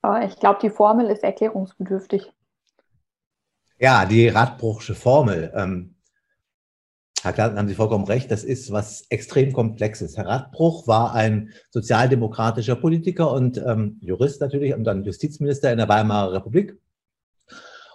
Aber 0.01 0.25
ich 0.25 0.37
glaube, 0.39 0.61
die 0.63 0.71
Formel 0.71 1.07
ist 1.11 1.25
erklärungsbedürftig. 1.25 2.33
Ja, 3.79 4.07
die 4.07 4.29
Radbruchsche 4.29 4.95
Formel. 4.95 5.53
Ähm, 5.57 5.97
Herr 7.23 7.33
Klatten, 7.33 7.57
haben 7.57 7.69
Sie 7.69 7.77
vollkommen 7.77 8.05
recht, 8.05 8.33
das 8.33 8.43
ist 8.43 8.73
was 8.73 9.07
extrem 9.09 9.53
Komplexes. 9.53 10.17
Herr 10.17 10.27
Radbruch 10.27 10.89
war 10.89 11.15
ein 11.15 11.53
sozialdemokratischer 11.71 12.75
Politiker 12.75 13.33
und 13.33 13.59
ähm, 13.59 13.99
Jurist 14.01 14.41
natürlich 14.41 14.75
und 14.75 14.83
dann 14.85 15.05
Justizminister 15.05 15.71
in 15.71 15.79
der 15.79 15.89
Weimarer 15.89 16.33
Republik. 16.33 16.77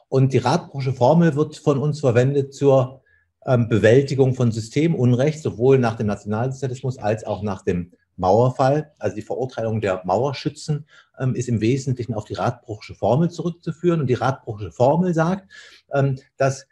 Und 0.09 0.33
die 0.33 0.37
Radbruchsche 0.37 0.93
Formel 0.93 1.35
wird 1.35 1.57
von 1.57 1.79
uns 1.79 1.99
verwendet 1.99 2.53
zur 2.53 3.01
ähm, 3.45 3.67
Bewältigung 3.67 4.35
von 4.35 4.51
Systemunrecht, 4.51 5.41
sowohl 5.41 5.79
nach 5.79 5.95
dem 5.95 6.07
Nationalsozialismus 6.07 6.97
als 6.97 7.25
auch 7.25 7.41
nach 7.41 7.61
dem 7.63 7.93
Mauerfall. 8.15 8.93
Also 8.99 9.15
die 9.15 9.21
Verurteilung 9.21 9.81
der 9.81 10.01
Mauerschützen 10.05 10.87
ähm, 11.19 11.35
ist 11.35 11.49
im 11.49 11.61
Wesentlichen 11.61 12.13
auf 12.13 12.25
die 12.25 12.33
Radbruchsche 12.33 12.95
Formel 12.95 13.29
zurückzuführen. 13.29 14.01
Und 14.01 14.07
die 14.07 14.15
Radbruchsche 14.15 14.71
Formel 14.71 15.13
sagt, 15.13 15.51
ähm, 15.93 16.19
dass 16.37 16.67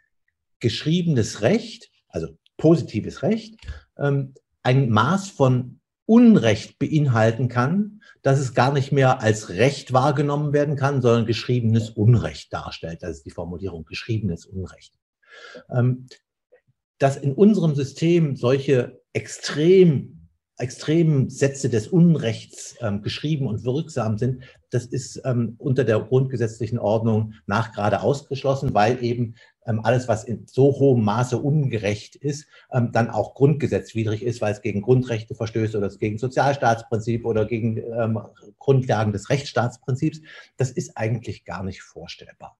geschriebenes 0.60 1.42
Recht, 1.42 1.90
also 2.08 2.28
positives 2.56 3.22
Recht, 3.22 3.56
ähm, 3.98 4.34
ein 4.62 4.90
Maß 4.90 5.28
von 5.28 5.80
Unrecht 6.06 6.78
beinhalten 6.78 7.48
kann, 7.48 8.00
dass 8.22 8.38
es 8.38 8.54
gar 8.54 8.72
nicht 8.72 8.92
mehr 8.92 9.20
als 9.20 9.50
Recht 9.50 9.92
wahrgenommen 9.92 10.52
werden 10.52 10.76
kann, 10.76 11.02
sondern 11.02 11.26
geschriebenes 11.26 11.90
Unrecht 11.90 12.52
darstellt. 12.52 13.02
Das 13.02 13.18
ist 13.18 13.26
die 13.26 13.30
Formulierung 13.30 13.84
geschriebenes 13.84 14.46
Unrecht. 14.46 14.94
Ähm, 15.70 16.06
dass 16.98 17.16
in 17.16 17.34
unserem 17.34 17.74
System 17.74 18.36
solche 18.36 19.02
extrem 19.12 20.15
extremen 20.58 21.28
Sätze 21.28 21.68
des 21.68 21.88
Unrechts 21.88 22.76
ähm, 22.80 23.02
geschrieben 23.02 23.46
und 23.46 23.64
wirksam 23.64 24.16
sind, 24.18 24.42
das 24.70 24.86
ist 24.86 25.20
ähm, 25.24 25.54
unter 25.58 25.84
der 25.84 26.00
grundgesetzlichen 26.00 26.78
Ordnung 26.78 27.34
nach 27.46 27.72
gerade 27.72 28.00
ausgeschlossen, 28.00 28.72
weil 28.72 29.02
eben 29.04 29.34
ähm, 29.66 29.80
alles, 29.84 30.08
was 30.08 30.24
in 30.24 30.46
so 30.46 30.72
hohem 30.78 31.04
Maße 31.04 31.38
ungerecht 31.38 32.16
ist, 32.16 32.46
ähm, 32.72 32.90
dann 32.92 33.10
auch 33.10 33.34
grundgesetzwidrig 33.34 34.22
ist, 34.22 34.40
weil 34.40 34.52
es 34.52 34.62
gegen 34.62 34.80
Grundrechte 34.80 35.34
verstößt 35.34 35.76
oder 35.76 35.86
es 35.88 35.98
gegen 35.98 36.18
Sozialstaatsprinzip 36.18 37.26
oder 37.26 37.44
gegen 37.44 37.76
ähm, 37.78 38.18
Grundlagen 38.58 39.12
des 39.12 39.28
Rechtsstaatsprinzips. 39.28 40.20
Das 40.56 40.70
ist 40.70 40.96
eigentlich 40.96 41.44
gar 41.44 41.62
nicht 41.62 41.82
vorstellbar. 41.82 42.56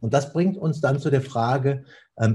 Und 0.00 0.14
das 0.14 0.32
bringt 0.32 0.56
uns 0.56 0.80
dann 0.80 0.98
zu 0.98 1.10
der 1.10 1.22
Frage, 1.22 1.84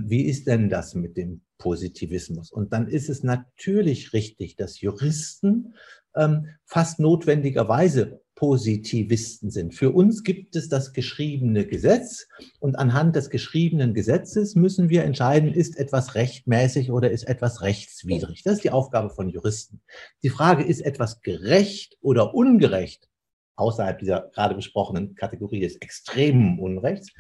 wie 0.06 0.24
ist 0.26 0.48
denn 0.48 0.70
das 0.70 0.96
mit 0.96 1.18
dem 1.18 1.42
Positivismus? 1.58 2.52
Und 2.52 2.74
dann 2.74 2.88
ist 2.88 3.10
es 3.10 3.24
natürlich 3.24 4.14
richtig, 4.14 4.56
dass 4.56 4.82
Juristen 4.82 5.76
ähm, 6.16 6.48
fast 6.66 7.00
notwendigerweise 7.00 8.22
Positivisten 8.36 9.52
sind. 9.52 9.74
Für 9.74 9.92
uns 9.92 10.24
gibt 10.24 10.56
es 10.56 10.68
das 10.68 10.92
geschriebene 10.92 11.66
Gesetz 11.66 12.28
und 12.60 12.76
anhand 12.78 13.16
des 13.16 13.30
geschriebenen 13.30 13.94
Gesetzes 13.94 14.56
müssen 14.56 14.90
wir 14.90 15.04
entscheiden, 15.04 15.54
ist 15.54 15.78
etwas 15.78 16.16
rechtmäßig 16.16 16.92
oder 16.92 17.12
ist 17.12 17.24
etwas 17.24 17.62
rechtswidrig. 17.62 18.44
Das 18.44 18.56
ist 18.56 18.64
die 18.64 18.72
Aufgabe 18.72 19.12
von 19.12 19.30
Juristen. 19.30 19.82
Die 20.24 20.30
Frage, 20.30 20.64
ist 20.64 20.82
etwas 20.82 21.22
gerecht 21.22 21.98
oder 22.02 22.34
ungerecht? 22.34 23.08
außerhalb 23.56 24.00
dieser 24.00 24.32
gerade 24.34 24.56
besprochenen 24.56 25.16
Kategorie 25.16 25.60
des 25.60 25.76
extremen 25.78 26.60
Unrechts. 26.60 27.14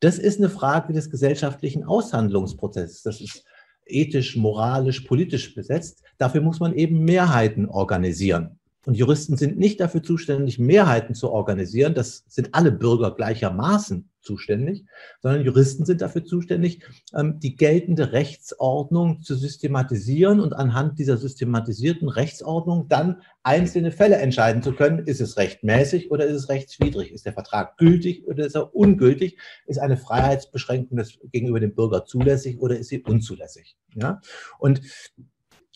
Das 0.00 0.18
ist 0.18 0.38
eine 0.38 0.50
Frage 0.50 0.92
des 0.92 1.10
gesellschaftlichen 1.10 1.84
Aushandlungsprozesses. 1.84 3.02
Das 3.02 3.20
ist 3.20 3.44
ethisch, 3.86 4.36
moralisch, 4.36 5.00
politisch 5.00 5.54
besetzt. 5.54 6.02
Dafür 6.18 6.40
muss 6.40 6.60
man 6.60 6.74
eben 6.74 7.04
Mehrheiten 7.04 7.66
organisieren. 7.66 8.58
Und 8.84 8.96
Juristen 8.96 9.36
sind 9.36 9.58
nicht 9.58 9.80
dafür 9.80 10.02
zuständig, 10.02 10.58
Mehrheiten 10.58 11.14
zu 11.14 11.30
organisieren. 11.30 11.94
Das 11.94 12.24
sind 12.28 12.54
alle 12.54 12.72
Bürger 12.72 13.14
gleichermaßen 13.14 14.08
zuständig, 14.26 14.84
sondern 15.22 15.42
Juristen 15.42 15.86
sind 15.86 16.02
dafür 16.02 16.24
zuständig, 16.24 16.84
ähm, 17.14 17.38
die 17.38 17.56
geltende 17.56 18.12
Rechtsordnung 18.12 19.22
zu 19.22 19.34
systematisieren 19.36 20.40
und 20.40 20.52
anhand 20.52 20.98
dieser 20.98 21.16
systematisierten 21.16 22.08
Rechtsordnung 22.08 22.88
dann 22.88 23.22
einzelne 23.42 23.92
Fälle 23.92 24.16
entscheiden 24.16 24.62
zu 24.62 24.72
können. 24.72 25.06
Ist 25.06 25.20
es 25.20 25.36
rechtmäßig 25.38 26.10
oder 26.10 26.26
ist 26.26 26.36
es 26.36 26.48
rechtswidrig? 26.48 27.12
Ist 27.12 27.24
der 27.24 27.32
Vertrag 27.32 27.78
gültig 27.78 28.26
oder 28.26 28.44
ist 28.44 28.56
er 28.56 28.74
ungültig? 28.74 29.38
Ist 29.66 29.78
eine 29.78 29.96
Freiheitsbeschränkung 29.96 31.00
gegenüber 31.30 31.60
dem 31.60 31.74
Bürger 31.74 32.04
zulässig 32.04 32.58
oder 32.58 32.76
ist 32.76 32.88
sie 32.88 33.02
unzulässig? 33.02 33.76
Ja? 33.94 34.20
Und 34.58 34.82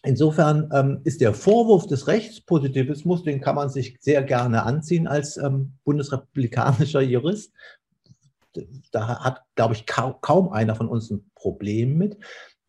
Insofern 0.02 0.70
ähm, 0.72 1.00
ist 1.04 1.20
der 1.20 1.34
Vorwurf 1.34 1.86
des 1.86 2.06
Rechtspositivismus, 2.06 3.22
den 3.22 3.42
kann 3.42 3.54
man 3.54 3.68
sich 3.68 3.98
sehr 4.00 4.22
gerne 4.22 4.62
anziehen 4.62 5.06
als 5.06 5.36
ähm, 5.36 5.74
bundesrepublikanischer 5.84 7.02
Jurist. 7.02 7.52
Da 8.92 9.20
hat, 9.22 9.42
glaube 9.54 9.74
ich, 9.74 9.86
kaum, 9.86 10.52
einer 10.52 10.74
von 10.74 10.88
uns 10.88 11.10
ein 11.10 11.30
Problem 11.34 11.96
mit. 11.96 12.18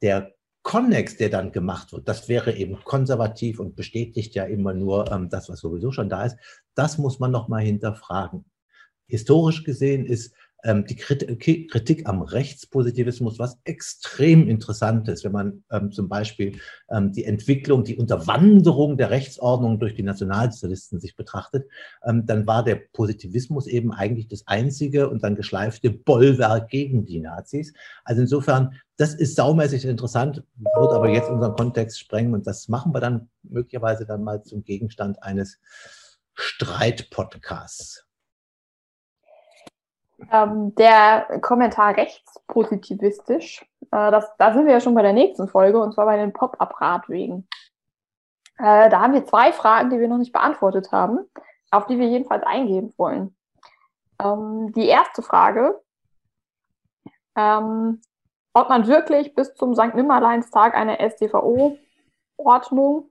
Der 0.02 0.34
Konnex, 0.64 1.18
der 1.18 1.30
dann 1.30 1.52
gemacht 1.52 1.92
wird, 1.92 2.08
das 2.08 2.30
wäre 2.30 2.56
eben 2.56 2.84
konservativ 2.84 3.60
und 3.60 3.76
bestätigt 3.76 4.36
ja 4.36 4.44
immer 4.44 4.74
nur 4.74 5.12
ähm, 5.12 5.30
das, 5.30 5.50
was 5.50 5.60
sowieso 5.60 5.92
schon 5.92 6.10
da 6.10 6.26
ist. 6.26 6.38
Das 6.76 6.98
muss 6.98 7.20
man 7.20 7.32
nochmal 7.32 7.64
hinterfragen. 7.64 8.46
Historisch 9.08 9.64
gesehen 9.64 10.06
ist 10.06 10.34
ähm, 10.64 10.86
die 10.86 10.96
Kritik 10.96 12.08
am 12.08 12.22
Rechtspositivismus 12.22 13.40
was 13.40 13.60
extrem 13.64 14.48
interessant 14.48 15.08
ist, 15.08 15.24
wenn 15.24 15.32
man 15.32 15.64
ähm, 15.72 15.92
zum 15.92 16.08
Beispiel 16.08 16.60
ähm, 16.90 17.12
die 17.12 17.26
Entwicklung, 17.26 17.84
die 17.84 17.98
Unterwanderung 17.98 18.98
der 18.98 19.10
Rechtsordnung 19.10 19.80
durch 19.80 19.96
die 19.96 20.04
Nationalsozialisten 20.04 21.00
sich 21.00 21.16
betrachtet, 21.16 21.68
ähm, 22.04 22.26
dann 22.26 22.46
war 22.48 22.64
der 22.64 22.76
Positivismus 22.76 23.68
eben 23.68 23.92
eigentlich 23.92 24.28
das 24.28 24.48
einzige 24.48 25.10
und 25.10 25.24
dann 25.24 25.36
geschleifte 25.36 25.90
Bollwerk 25.90 26.70
gegen 26.70 27.06
die 27.06 27.20
Nazis. 27.20 27.74
Also 28.04 28.22
insofern, 28.22 28.74
das 28.98 29.14
ist 29.14 29.36
saumäßig 29.36 29.86
interessant, 29.86 30.44
wird 30.56 30.94
aber 30.94 31.10
jetzt 31.10 31.30
unseren 31.30 31.56
Kontext 31.56 32.00
sprengen 32.00 32.34
und 32.34 32.46
das 32.46 32.68
machen 32.68 32.94
wir 32.94 33.00
dann 33.00 33.30
möglicherweise 33.44 34.06
dann 34.06 34.24
mal 34.24 34.44
zum 34.44 34.64
Gegenstand 34.64 35.22
eines 35.24 35.60
Streitpodcasts. 36.36 38.06
Ähm, 40.32 40.76
der 40.76 41.40
Kommentar 41.42 41.98
rechtspositivistisch, 41.98 43.66
äh, 43.92 44.12
das, 44.12 44.30
da 44.38 44.54
sind 44.54 44.66
wir 44.66 44.74
ja 44.74 44.80
schon 44.80 44.94
bei 44.94 45.02
der 45.02 45.14
nächsten 45.14 45.48
Folge, 45.48 45.82
und 45.82 45.94
zwar 45.94 46.06
bei 46.06 46.18
den 46.18 46.34
Pop-up-Radwegen. 46.34 47.48
Äh, 48.58 48.90
da 48.90 49.02
haben 49.02 49.14
wir 49.14 49.26
zwei 49.26 49.52
Fragen, 49.52 49.90
die 49.90 50.00
wir 50.00 50.08
noch 50.08 50.20
nicht 50.20 50.34
beantwortet 50.34 50.92
haben, 50.92 51.20
auf 51.72 51.88
die 51.88 51.98
wir 51.98 52.08
jedenfalls 52.08 52.44
eingehen 52.44 52.94
wollen. 52.98 53.36
Ähm, 54.22 54.72
die 54.74 54.88
erste 54.88 55.24
Frage, 55.24 55.82
ähm, 57.36 58.02
ob 58.54 58.70
man 58.70 58.88
wirklich 58.88 59.34
bis 59.34 59.56
zum 59.56 59.74
St. 59.74 59.96
Nimmerleinstag 59.96 60.76
eine 60.76 60.98
StVO-Ordnung, 61.10 63.10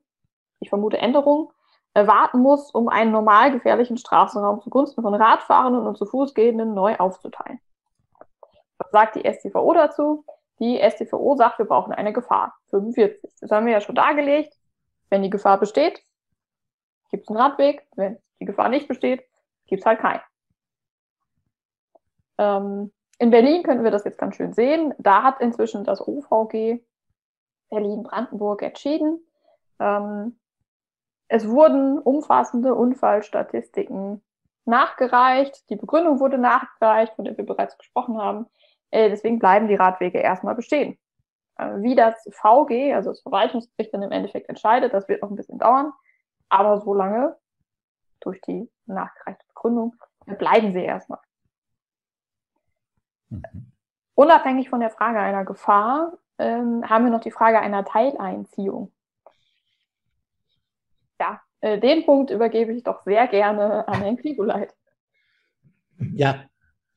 ich 0.61 0.69
vermute 0.69 0.99
Änderung, 0.99 1.53
warten 1.95 2.41
muss, 2.41 2.71
um 2.71 2.89
einen 2.89 3.11
normal 3.11 3.51
gefährlichen 3.51 3.97
Straßenraum 3.97 4.61
zugunsten 4.61 5.03
von 5.03 5.15
Radfahrenden 5.15 5.87
und 5.87 5.97
zu 5.97 6.07
Fußgehenden 6.07 6.75
neu 6.75 6.97
aufzuteilen. 6.97 7.61
Was 8.79 8.91
sagt 8.91 9.17
die 9.17 9.31
STVO 9.31 9.75
dazu? 9.75 10.25
Die 10.61 10.79
STVO 10.79 11.37
sagt, 11.37 11.59
wir 11.59 11.67
brauchen 11.67 11.93
eine 11.93 12.13
Gefahr. 12.13 12.55
45. 12.71 13.33
Das 13.41 13.51
haben 13.51 13.67
wir 13.67 13.73
ja 13.73 13.81
schon 13.81 13.95
dargelegt. 13.95 14.55
Wenn 15.09 15.23
die 15.23 15.31
Gefahr 15.31 15.59
besteht, 15.59 16.03
gibt 17.11 17.25
es 17.25 17.29
einen 17.29 17.39
Radweg. 17.39 17.87
Wenn 17.97 18.19
die 18.41 18.45
Gefahr 18.45 18.69
nicht 18.69 18.87
besteht, 18.87 19.25
gibt 19.67 19.81
es 19.81 19.87
halt 19.87 20.01
keinen. 20.01 20.21
Ähm, 22.39 22.93
in 23.19 23.31
Berlin 23.31 23.63
können 23.63 23.85
wir 23.85 23.91
das 23.91 24.05
jetzt 24.05 24.19
ganz 24.19 24.37
schön 24.37 24.53
sehen. 24.55 24.95
Da 24.99 25.23
hat 25.23 25.41
inzwischen 25.41 25.85
das 25.85 26.01
OVG 26.01 26.83
Berlin-Brandenburg 27.69 28.63
entschieden, 28.63 29.21
ähm, 29.79 30.40
es 31.33 31.49
wurden 31.49 32.01
umfassende 32.01 32.75
Unfallstatistiken 32.75 34.21
nachgereicht. 34.65 35.71
Die 35.71 35.77
Begründung 35.77 36.19
wurde 36.19 36.39
nachgereicht, 36.39 37.15
von 37.15 37.25
der 37.25 37.39
wir 37.39 37.47
bereits 37.47 37.79
gesprochen 37.79 38.19
haben. 38.19 38.47
Äh, 38.91 39.11
deswegen 39.11 39.39
bleiben 39.39 39.69
die 39.69 39.77
Radwege 39.77 40.19
erstmal 40.19 40.57
bestehen. 40.57 40.99
Äh, 41.57 41.83
wie 41.83 41.95
das 41.95 42.29
VG, 42.33 42.95
also 42.95 43.11
das 43.11 43.23
Verwaltungsgericht, 43.23 43.95
dann 43.95 44.03
im 44.03 44.11
Endeffekt 44.11 44.49
entscheidet, 44.49 44.93
das 44.93 45.07
wird 45.07 45.23
noch 45.23 45.31
ein 45.31 45.37
bisschen 45.37 45.61
dauern. 45.61 45.93
Aber 46.49 46.81
so 46.81 46.95
lange, 46.95 47.37
durch 48.19 48.41
die 48.41 48.69
nachgereichte 48.87 49.47
Begründung, 49.55 49.95
bleiben 50.27 50.73
sie 50.73 50.83
erstmal. 50.83 51.21
Mhm. 53.29 53.71
Unabhängig 54.17 54.69
von 54.69 54.81
der 54.81 54.91
Frage 54.91 55.21
einer 55.21 55.45
Gefahr 55.45 56.19
ähm, 56.39 56.91
haben 56.91 57.05
wir 57.05 57.13
noch 57.13 57.21
die 57.21 57.31
Frage 57.31 57.61
einer 57.61 57.85
Teileinziehung 57.85 58.93
ja, 61.21 61.41
äh, 61.61 61.79
den 61.79 62.05
Punkt 62.05 62.31
übergebe 62.31 62.73
ich 62.73 62.83
doch 62.83 63.05
sehr 63.05 63.29
gerne 63.29 63.87
an 63.87 64.01
Herrn 64.01 64.17
Krieguleit. 64.17 64.75
Ja, 66.15 66.45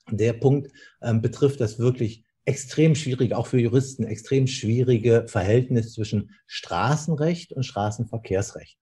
der 0.10 0.34
Punkt 0.34 0.72
ähm, 1.02 1.22
betrifft 1.22 1.60
das 1.60 1.78
wirklich 1.78 2.26
extrem 2.46 2.96
schwierige, 2.96 3.38
auch 3.38 3.48
für 3.48 3.60
Juristen, 3.60 4.04
extrem 4.04 4.48
schwierige 4.48 5.26
Verhältnis 5.28 5.94
zwischen 5.94 6.32
Straßenrecht 6.46 7.54
und 7.54 7.64
Straßenverkehrsrecht. 7.64 8.78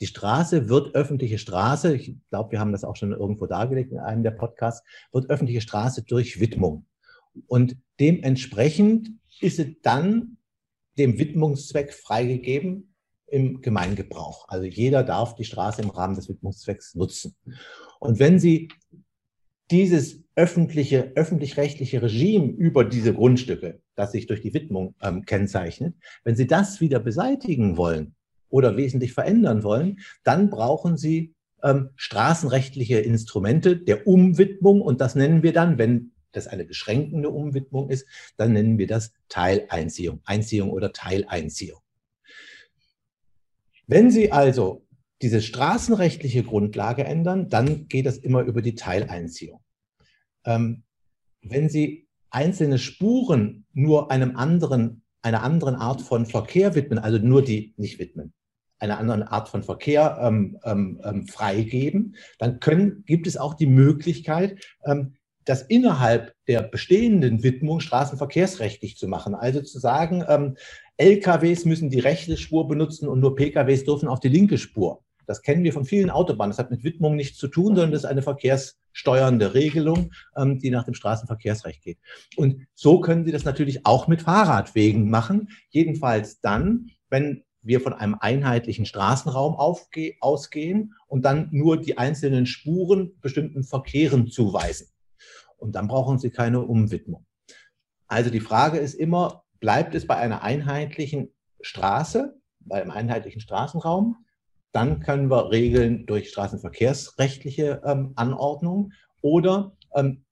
Die 0.00 0.06
Straße 0.06 0.68
wird 0.68 0.94
öffentliche 0.94 1.38
Straße, 1.38 1.94
ich 1.94 2.16
glaube, 2.30 2.52
wir 2.52 2.60
haben 2.60 2.72
das 2.72 2.84
auch 2.84 2.96
schon 2.96 3.12
irgendwo 3.12 3.46
dargelegt 3.46 3.92
in 3.92 3.98
einem 3.98 4.22
der 4.22 4.32
Podcasts, 4.32 4.86
wird 5.12 5.30
öffentliche 5.30 5.60
Straße 5.60 6.02
durch 6.02 6.40
Widmung. 6.40 6.86
Und 7.46 7.76
dementsprechend 7.98 9.10
ist 9.40 9.56
sie 9.56 9.80
dann 9.82 10.36
dem 10.98 11.18
Widmungszweck 11.18 11.92
freigegeben, 11.92 12.95
im 13.26 13.60
Gemeingebrauch. 13.60 14.48
Also 14.48 14.64
jeder 14.64 15.02
darf 15.02 15.34
die 15.34 15.44
Straße 15.44 15.82
im 15.82 15.90
Rahmen 15.90 16.14
des 16.14 16.28
Widmungszwecks 16.28 16.94
nutzen. 16.94 17.34
Und 17.98 18.18
wenn 18.18 18.38
Sie 18.38 18.68
dieses 19.70 20.22
öffentliche, 20.36 21.12
öffentlich-rechtliche 21.16 22.02
Regime 22.02 22.52
über 22.52 22.84
diese 22.84 23.14
Grundstücke, 23.14 23.80
das 23.94 24.12
sich 24.12 24.26
durch 24.26 24.42
die 24.42 24.54
Widmung 24.54 24.94
ähm, 25.02 25.24
kennzeichnet, 25.24 25.94
wenn 26.24 26.36
Sie 26.36 26.46
das 26.46 26.80
wieder 26.80 27.00
beseitigen 27.00 27.76
wollen 27.76 28.14
oder 28.48 28.76
wesentlich 28.76 29.12
verändern 29.12 29.64
wollen, 29.64 29.98
dann 30.22 30.50
brauchen 30.50 30.96
Sie 30.96 31.34
ähm, 31.62 31.90
straßenrechtliche 31.96 32.98
Instrumente 32.98 33.76
der 33.76 34.06
Umwidmung 34.06 34.82
und 34.82 35.00
das 35.00 35.14
nennen 35.14 35.42
wir 35.42 35.52
dann, 35.52 35.78
wenn 35.78 36.12
das 36.32 36.46
eine 36.46 36.64
beschränkende 36.64 37.30
Umwidmung 37.30 37.88
ist, 37.88 38.06
dann 38.36 38.52
nennen 38.52 38.78
wir 38.78 38.86
das 38.86 39.12
Teileinziehung, 39.28 40.20
Einziehung 40.24 40.70
oder 40.70 40.92
Teileinziehung. 40.92 41.80
Wenn 43.86 44.10
Sie 44.10 44.32
also 44.32 44.86
diese 45.22 45.40
straßenrechtliche 45.40 46.42
Grundlage 46.42 47.04
ändern, 47.04 47.48
dann 47.48 47.88
geht 47.88 48.06
das 48.06 48.18
immer 48.18 48.42
über 48.42 48.62
die 48.62 48.74
Teileinziehung. 48.74 49.60
Ähm, 50.44 50.82
wenn 51.42 51.68
Sie 51.68 52.08
einzelne 52.30 52.78
Spuren 52.78 53.64
nur 53.72 54.10
einem 54.10 54.36
anderen 54.36 55.02
einer 55.26 55.42
anderen 55.42 55.74
Art 55.74 56.02
von 56.02 56.24
Verkehr 56.24 56.76
widmen, 56.76 57.00
also 57.00 57.18
nur 57.18 57.42
die, 57.42 57.74
nicht 57.76 57.98
widmen, 57.98 58.32
einer 58.78 58.98
anderen 58.98 59.24
Art 59.24 59.48
von 59.48 59.64
Verkehr 59.64 60.18
ähm, 60.22 60.56
ähm, 60.62 61.00
ähm, 61.02 61.26
freigeben, 61.26 62.14
dann 62.38 62.60
können, 62.60 63.02
gibt 63.06 63.26
es 63.26 63.36
auch 63.36 63.54
die 63.54 63.66
Möglichkeit, 63.66 64.64
ähm, 64.84 65.16
das 65.46 65.62
innerhalb 65.62 66.34
der 66.48 66.62
bestehenden 66.62 67.42
Widmung 67.42 67.80
straßenverkehrsrechtlich 67.80 68.98
zu 68.98 69.08
machen. 69.08 69.34
Also 69.34 69.62
zu 69.62 69.78
sagen, 69.78 70.24
ähm, 70.28 70.56
LKWs 70.98 71.64
müssen 71.64 71.88
die 71.88 72.00
rechte 72.00 72.36
Spur 72.36 72.68
benutzen 72.68 73.08
und 73.08 73.20
nur 73.20 73.36
PKWs 73.36 73.84
dürfen 73.84 74.08
auf 74.08 74.20
die 74.20 74.28
linke 74.28 74.58
Spur. 74.58 75.02
Das 75.26 75.42
kennen 75.42 75.64
wir 75.64 75.72
von 75.72 75.84
vielen 75.84 76.10
Autobahnen. 76.10 76.50
Das 76.50 76.58
hat 76.58 76.70
mit 76.70 76.84
Widmung 76.84 77.16
nichts 77.16 77.38
zu 77.38 77.48
tun, 77.48 77.74
sondern 77.74 77.92
das 77.92 78.02
ist 78.02 78.10
eine 78.10 78.22
verkehrssteuernde 78.22 79.54
Regelung, 79.54 80.12
ähm, 80.36 80.58
die 80.58 80.70
nach 80.70 80.84
dem 80.84 80.94
Straßenverkehrsrecht 80.94 81.82
geht. 81.82 81.98
Und 82.36 82.66
so 82.74 83.00
können 83.00 83.24
Sie 83.24 83.32
das 83.32 83.44
natürlich 83.44 83.86
auch 83.86 84.08
mit 84.08 84.22
Fahrradwegen 84.22 85.08
machen. 85.08 85.50
Jedenfalls 85.70 86.40
dann, 86.40 86.90
wenn 87.08 87.44
wir 87.62 87.80
von 87.80 87.92
einem 87.92 88.16
einheitlichen 88.18 88.86
Straßenraum 88.86 89.56
ausgehen 89.56 90.94
und 91.08 91.24
dann 91.24 91.48
nur 91.50 91.80
die 91.80 91.98
einzelnen 91.98 92.46
Spuren 92.46 93.12
bestimmten 93.20 93.64
Verkehren 93.64 94.28
zuweisen. 94.28 94.88
Und 95.56 95.72
dann 95.72 95.88
brauchen 95.88 96.18
Sie 96.18 96.30
keine 96.30 96.60
Umwidmung. 96.60 97.26
Also 98.06 98.30
die 98.30 98.40
Frage 98.40 98.78
ist 98.78 98.94
immer, 98.94 99.44
bleibt 99.60 99.94
es 99.94 100.06
bei 100.06 100.16
einer 100.16 100.42
einheitlichen 100.42 101.34
Straße, 101.60 102.38
bei 102.60 102.82
einem 102.82 102.90
einheitlichen 102.90 103.40
Straßenraum 103.40 104.16
dann 104.76 105.00
können 105.00 105.30
wir 105.30 105.50
regeln 105.50 106.04
durch 106.04 106.28
straßenverkehrsrechtliche 106.28 107.80
ähm, 107.86 108.12
Anordnungen 108.14 108.92
oder 109.22 109.72
ähm, 109.94 110.26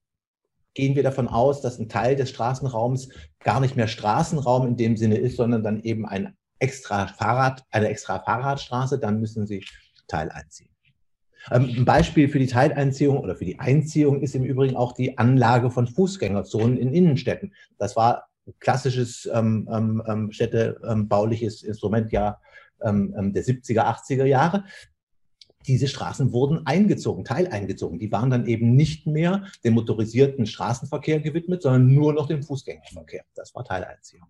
gehen 0.75 0.95
wir 0.95 1.01
davon 1.01 1.27
aus, 1.27 1.61
dass 1.61 1.79
ein 1.79 1.89
Teil 1.89 2.15
des 2.15 2.29
Straßenraums 2.29 3.09
gar 3.39 3.59
nicht 3.59 3.75
mehr 3.75 3.87
Straßenraum 3.87 4.67
in 4.67 4.77
dem 4.77 4.97
Sinne 4.97 5.17
ist, 5.17 5.37
sondern 5.37 5.63
dann 5.63 5.81
eben 5.81 6.05
ein 6.05 6.37
extra 6.59 7.07
Fahrrad, 7.07 7.63
eine 7.71 7.89
extra 7.89 8.19
Fahrradstraße, 8.19 8.99
dann 8.99 9.19
müssen 9.19 9.47
Sie 9.47 9.65
Teil 10.07 10.29
einziehen. 10.29 10.69
Ähm, 11.51 11.73
ein 11.77 11.85
Beispiel 11.85 12.27
für 12.27 12.39
die 12.39 12.47
Teileinziehung 12.47 13.17
oder 13.17 13.35
für 13.35 13.45
die 13.45 13.59
Einziehung 13.59 14.21
ist 14.21 14.35
im 14.35 14.43
Übrigen 14.43 14.75
auch 14.75 14.93
die 14.93 15.17
Anlage 15.17 15.69
von 15.69 15.87
Fußgängerzonen 15.87 16.77
in 16.77 16.93
Innenstädten. 16.93 17.53
Das 17.77 17.95
war 17.95 18.27
ein 18.47 18.53
klassisches 18.59 19.29
ähm, 19.31 19.67
ähm, 19.71 20.03
ähm 20.07 20.31
städtebauliches 20.31 21.63
Instrument 21.63 22.11
ja 22.11 22.39
ähm, 22.81 23.13
ähm 23.17 23.33
der 23.33 23.43
70er, 23.43 23.85
80er 23.85 24.25
Jahre. 24.25 24.65
Diese 25.67 25.87
Straßen 25.87 26.31
wurden 26.31 26.65
eingezogen, 26.67 27.25
teileingezogen. 27.25 27.97
Die 27.97 28.11
waren 28.11 28.29
dann 28.29 28.45
eben 28.45 28.75
nicht 28.75 29.07
mehr 29.07 29.45
dem 29.63 29.73
motorisierten 29.73 30.45
Straßenverkehr 30.45 31.19
gewidmet, 31.21 31.63
sondern 31.63 31.91
nur 31.91 32.13
noch 32.13 32.27
dem 32.27 32.43
Fußgängerverkehr. 32.43 33.23
Das 33.33 33.55
war 33.55 33.63
Teileinziehung. 33.65 34.27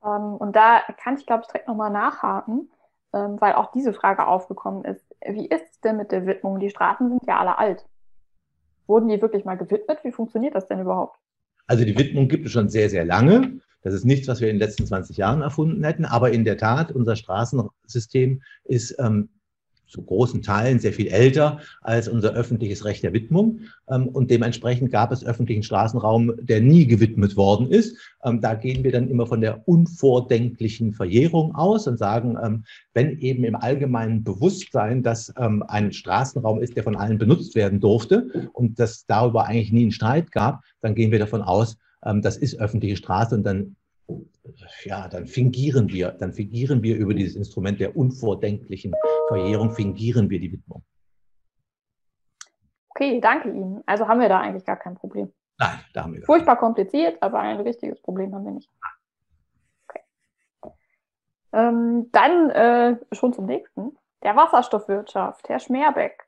Und 0.00 0.54
da 0.54 0.82
kann 1.02 1.18
ich, 1.18 1.26
glaube 1.26 1.42
ich, 1.42 1.48
direkt 1.48 1.68
nochmal 1.68 1.90
nachhaken, 1.90 2.70
weil 3.10 3.54
auch 3.54 3.72
diese 3.72 3.92
Frage 3.92 4.26
aufgekommen 4.26 4.84
ist. 4.84 5.05
Wie 5.28 5.46
ist 5.46 5.72
es 5.72 5.80
denn 5.80 5.96
mit 5.96 6.12
der 6.12 6.26
Widmung? 6.26 6.60
Die 6.60 6.70
Straßen 6.70 7.08
sind 7.08 7.26
ja 7.26 7.38
alle 7.38 7.58
alt. 7.58 7.84
Wurden 8.86 9.08
die 9.08 9.20
wirklich 9.20 9.44
mal 9.44 9.56
gewidmet? 9.56 9.98
Wie 10.02 10.12
funktioniert 10.12 10.54
das 10.54 10.68
denn 10.68 10.80
überhaupt? 10.80 11.18
Also 11.66 11.84
die 11.84 11.98
Widmung 11.98 12.28
gibt 12.28 12.46
es 12.46 12.52
schon 12.52 12.68
sehr, 12.68 12.88
sehr 12.88 13.04
lange. 13.04 13.60
Das 13.82 13.94
ist 13.94 14.04
nichts, 14.04 14.28
was 14.28 14.40
wir 14.40 14.48
in 14.48 14.56
den 14.56 14.66
letzten 14.66 14.86
20 14.86 15.16
Jahren 15.16 15.42
erfunden 15.42 15.82
hätten. 15.84 16.04
Aber 16.04 16.30
in 16.30 16.44
der 16.44 16.56
Tat, 16.56 16.92
unser 16.92 17.16
Straßensystem 17.16 18.42
ist 18.64 18.96
ähm, 18.98 19.28
zu 19.86 20.02
großen 20.02 20.42
Teilen 20.42 20.78
sehr 20.78 20.92
viel 20.92 21.08
älter 21.08 21.60
als 21.80 22.08
unser 22.08 22.32
öffentliches 22.34 22.84
Recht 22.84 23.02
der 23.02 23.12
Widmung. 23.12 23.60
Ähm, 23.88 24.08
und 24.08 24.30
dementsprechend 24.30 24.90
gab 24.90 25.12
es 25.12 25.24
öffentlichen 25.24 25.62
Straßenraum, 25.62 26.34
der 26.40 26.60
nie 26.60 26.86
gewidmet 26.86 27.36
worden 27.36 27.70
ist. 27.70 27.96
Ähm, 28.24 28.40
da 28.40 28.54
gehen 28.54 28.84
wir 28.84 28.92
dann 28.92 29.08
immer 29.08 29.26
von 29.26 29.40
der 29.40 29.66
unvordenklichen 29.68 30.92
Verjährung 30.92 31.54
aus 31.54 31.86
und 31.86 31.98
sagen, 31.98 32.36
ähm, 32.42 32.64
wenn 32.94 33.18
eben 33.18 33.44
im 33.44 33.56
allgemeinen 33.56 34.24
Bewusstsein, 34.24 35.02
dass 35.02 35.30
ein 35.36 35.92
Straßenraum 35.92 36.62
ist, 36.62 36.76
der 36.76 36.82
von 36.82 36.96
allen 36.96 37.18
benutzt 37.18 37.54
werden 37.54 37.78
durfte 37.78 38.50
und 38.54 38.78
dass 38.78 39.04
darüber 39.04 39.44
eigentlich 39.44 39.70
nie 39.70 39.82
einen 39.82 39.92
Streit 39.92 40.32
gab, 40.32 40.62
dann 40.80 40.94
gehen 40.94 41.10
wir 41.10 41.18
davon 41.18 41.42
aus, 41.42 41.76
das 42.00 42.38
ist 42.38 42.58
öffentliche 42.58 42.96
Straße 42.96 43.34
und 43.34 43.44
dann 43.44 43.76
ja, 44.84 45.08
dann 45.08 45.26
fingieren 45.26 45.88
wir, 45.88 46.12
dann 46.12 46.32
fingieren 46.32 46.82
wir 46.82 46.96
über 46.96 47.14
dieses 47.14 47.36
Instrument 47.36 47.80
der 47.80 47.96
unvordenklichen 47.96 48.94
Verjährung, 49.28 49.70
fingieren 49.70 50.30
wir 50.30 50.40
die 50.40 50.52
Widmung. 50.52 50.84
Okay, 52.90 53.20
danke 53.20 53.50
Ihnen. 53.50 53.82
Also 53.86 54.08
haben 54.08 54.20
wir 54.20 54.28
da 54.28 54.40
eigentlich 54.40 54.64
gar 54.64 54.76
kein 54.76 54.94
Problem. 54.94 55.32
Nein, 55.58 55.80
da 55.92 56.04
haben 56.04 56.12
wir 56.12 56.20
gar 56.20 56.26
Furchtbar 56.26 56.56
kompliziert, 56.56 57.22
aber 57.22 57.40
ein 57.40 57.60
richtiges 57.60 58.00
Problem 58.00 58.34
haben 58.34 58.44
wir 58.44 58.52
nicht. 58.52 58.70
Okay. 59.88 60.00
Ähm, 61.52 62.08
dann 62.12 62.50
äh, 62.50 62.96
schon 63.12 63.32
zum 63.32 63.46
nächsten. 63.46 63.96
Der 64.22 64.34
Wasserstoffwirtschaft, 64.34 65.48
Herr 65.48 65.58
Schmerbeck. 65.58 66.26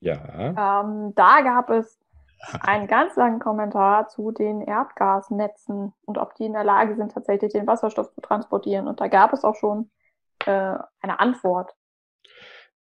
Ja. 0.00 0.80
Ähm, 0.82 1.14
da 1.14 1.40
gab 1.42 1.70
es 1.70 2.01
einen 2.60 2.88
ganz 2.88 3.16
langen 3.16 3.38
Kommentar 3.38 4.08
zu 4.08 4.32
den 4.32 4.62
Erdgasnetzen 4.62 5.92
und 6.04 6.18
ob 6.18 6.34
die 6.34 6.46
in 6.46 6.52
der 6.52 6.64
Lage 6.64 6.96
sind, 6.96 7.12
tatsächlich 7.12 7.52
den 7.52 7.66
Wasserstoff 7.66 8.12
zu 8.12 8.20
transportieren. 8.20 8.88
Und 8.88 9.00
da 9.00 9.08
gab 9.08 9.32
es 9.32 9.44
auch 9.44 9.54
schon 9.54 9.90
äh, 10.46 10.76
eine 11.00 11.20
Antwort. 11.20 11.72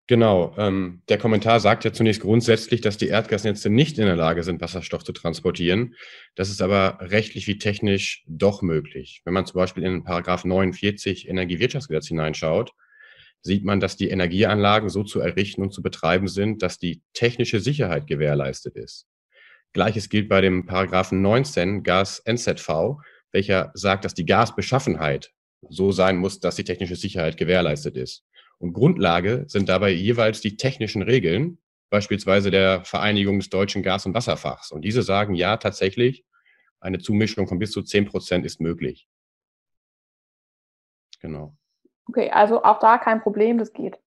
Genau. 0.07 0.55
Ähm, 0.57 1.03
der 1.07 1.19
Kommentar 1.19 1.59
sagt 1.59 1.85
ja 1.85 1.93
zunächst 1.93 2.21
grundsätzlich, 2.21 2.81
dass 2.81 2.97
die 2.97 3.09
Erdgasnetze 3.09 3.69
nicht 3.69 3.99
in 3.99 4.05
der 4.05 4.15
Lage 4.15 4.41
sind, 4.41 4.59
Wasserstoff 4.59 5.03
zu 5.03 5.11
transportieren. 5.11 5.93
Das 6.33 6.49
ist 6.49 6.63
aber 6.63 6.97
rechtlich 6.99 7.45
wie 7.45 7.59
technisch 7.59 8.23
doch 8.27 8.63
möglich. 8.63 9.21
Wenn 9.23 9.35
man 9.35 9.45
zum 9.45 9.59
Beispiel 9.59 9.83
in 9.83 10.03
Paragraph 10.03 10.45
49 10.45 11.29
Energiewirtschaftsgesetz 11.29 12.07
hineinschaut, 12.07 12.71
sieht 13.41 13.63
man, 13.63 13.79
dass 13.79 13.97
die 13.97 14.09
Energieanlagen 14.09 14.89
so 14.89 15.03
zu 15.03 15.19
errichten 15.19 15.61
und 15.61 15.73
zu 15.73 15.83
betreiben 15.83 16.27
sind, 16.27 16.63
dass 16.63 16.79
die 16.79 17.03
technische 17.13 17.59
Sicherheit 17.59 18.07
gewährleistet 18.07 18.75
ist. 18.77 19.07
Gleiches 19.73 20.09
gilt 20.09 20.29
bei 20.29 20.41
dem 20.41 20.65
Paragraphen 20.65 21.21
19 21.21 21.83
Gas 21.83 22.19
NZV, 22.19 22.97
welcher 23.31 23.71
sagt, 23.75 24.05
dass 24.05 24.13
die 24.13 24.25
Gasbeschaffenheit 24.25 25.31
so 25.69 25.91
sein 25.91 26.17
muss, 26.17 26.39
dass 26.39 26.55
die 26.55 26.63
technische 26.63 26.95
Sicherheit 26.95 27.37
gewährleistet 27.37 27.95
ist. 27.95 28.25
Und 28.57 28.73
Grundlage 28.73 29.45
sind 29.47 29.69
dabei 29.69 29.91
jeweils 29.91 30.41
die 30.41 30.57
technischen 30.57 31.01
Regeln, 31.01 31.59
beispielsweise 31.89 32.51
der 32.51 32.83
Vereinigung 32.83 33.39
des 33.39 33.49
deutschen 33.49 33.83
Gas- 33.83 34.05
und 34.05 34.13
Wasserfachs. 34.13 34.71
Und 34.71 34.81
diese 34.81 35.01
sagen, 35.01 35.35
ja, 35.35 35.57
tatsächlich, 35.57 36.25
eine 36.79 36.99
Zumischung 36.99 37.47
von 37.47 37.59
bis 37.59 37.71
zu 37.71 37.81
10 37.81 38.05
Prozent 38.05 38.45
ist 38.45 38.61
möglich. 38.61 39.07
Genau. 41.19 41.55
Okay, 42.07 42.29
also 42.31 42.63
auch 42.63 42.79
da 42.79 42.97
kein 42.97 43.21
Problem, 43.21 43.57
das 43.57 43.73
geht. 43.73 43.99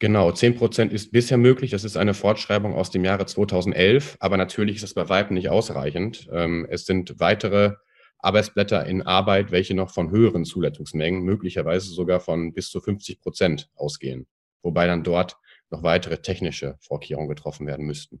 Genau, 0.00 0.30
10 0.30 0.54
Prozent 0.54 0.92
ist 0.92 1.10
bisher 1.10 1.38
möglich. 1.38 1.72
Das 1.72 1.82
ist 1.82 1.96
eine 1.96 2.14
Fortschreibung 2.14 2.74
aus 2.74 2.90
dem 2.90 3.04
Jahre 3.04 3.26
2011, 3.26 4.16
aber 4.20 4.36
natürlich 4.36 4.76
ist 4.76 4.84
das 4.84 4.94
bei 4.94 5.08
Weitem 5.08 5.34
nicht 5.34 5.48
ausreichend. 5.48 6.28
Ähm, 6.32 6.66
es 6.70 6.86
sind 6.86 7.18
weitere 7.18 7.74
Arbeitsblätter 8.20 8.86
in 8.86 9.02
Arbeit, 9.02 9.50
welche 9.50 9.74
noch 9.74 9.90
von 9.90 10.10
höheren 10.10 10.44
Zulassungsmengen, 10.44 11.22
möglicherweise 11.22 11.90
sogar 11.90 12.20
von 12.20 12.52
bis 12.52 12.70
zu 12.70 12.80
50 12.80 13.20
Prozent 13.20 13.70
ausgehen, 13.74 14.26
wobei 14.62 14.86
dann 14.86 15.02
dort 15.02 15.36
noch 15.70 15.82
weitere 15.82 16.18
technische 16.18 16.76
Vorkehrungen 16.80 17.28
getroffen 17.28 17.66
werden 17.66 17.84
müssten. 17.84 18.20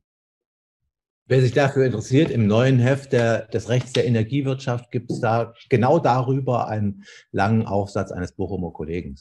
Wer 1.26 1.42
sich 1.42 1.52
dafür 1.52 1.84
interessiert, 1.84 2.30
im 2.30 2.46
neuen 2.46 2.78
Heft 2.78 3.12
der, 3.12 3.46
des 3.48 3.68
Rechts 3.68 3.92
der 3.92 4.06
Energiewirtschaft 4.06 4.90
gibt 4.90 5.10
es 5.10 5.20
da 5.20 5.52
genau 5.68 5.98
darüber 5.98 6.68
einen 6.68 7.04
langen 7.32 7.66
Aufsatz 7.66 8.10
eines 8.10 8.32
Bochumer 8.32 8.72
Kollegen. 8.72 9.16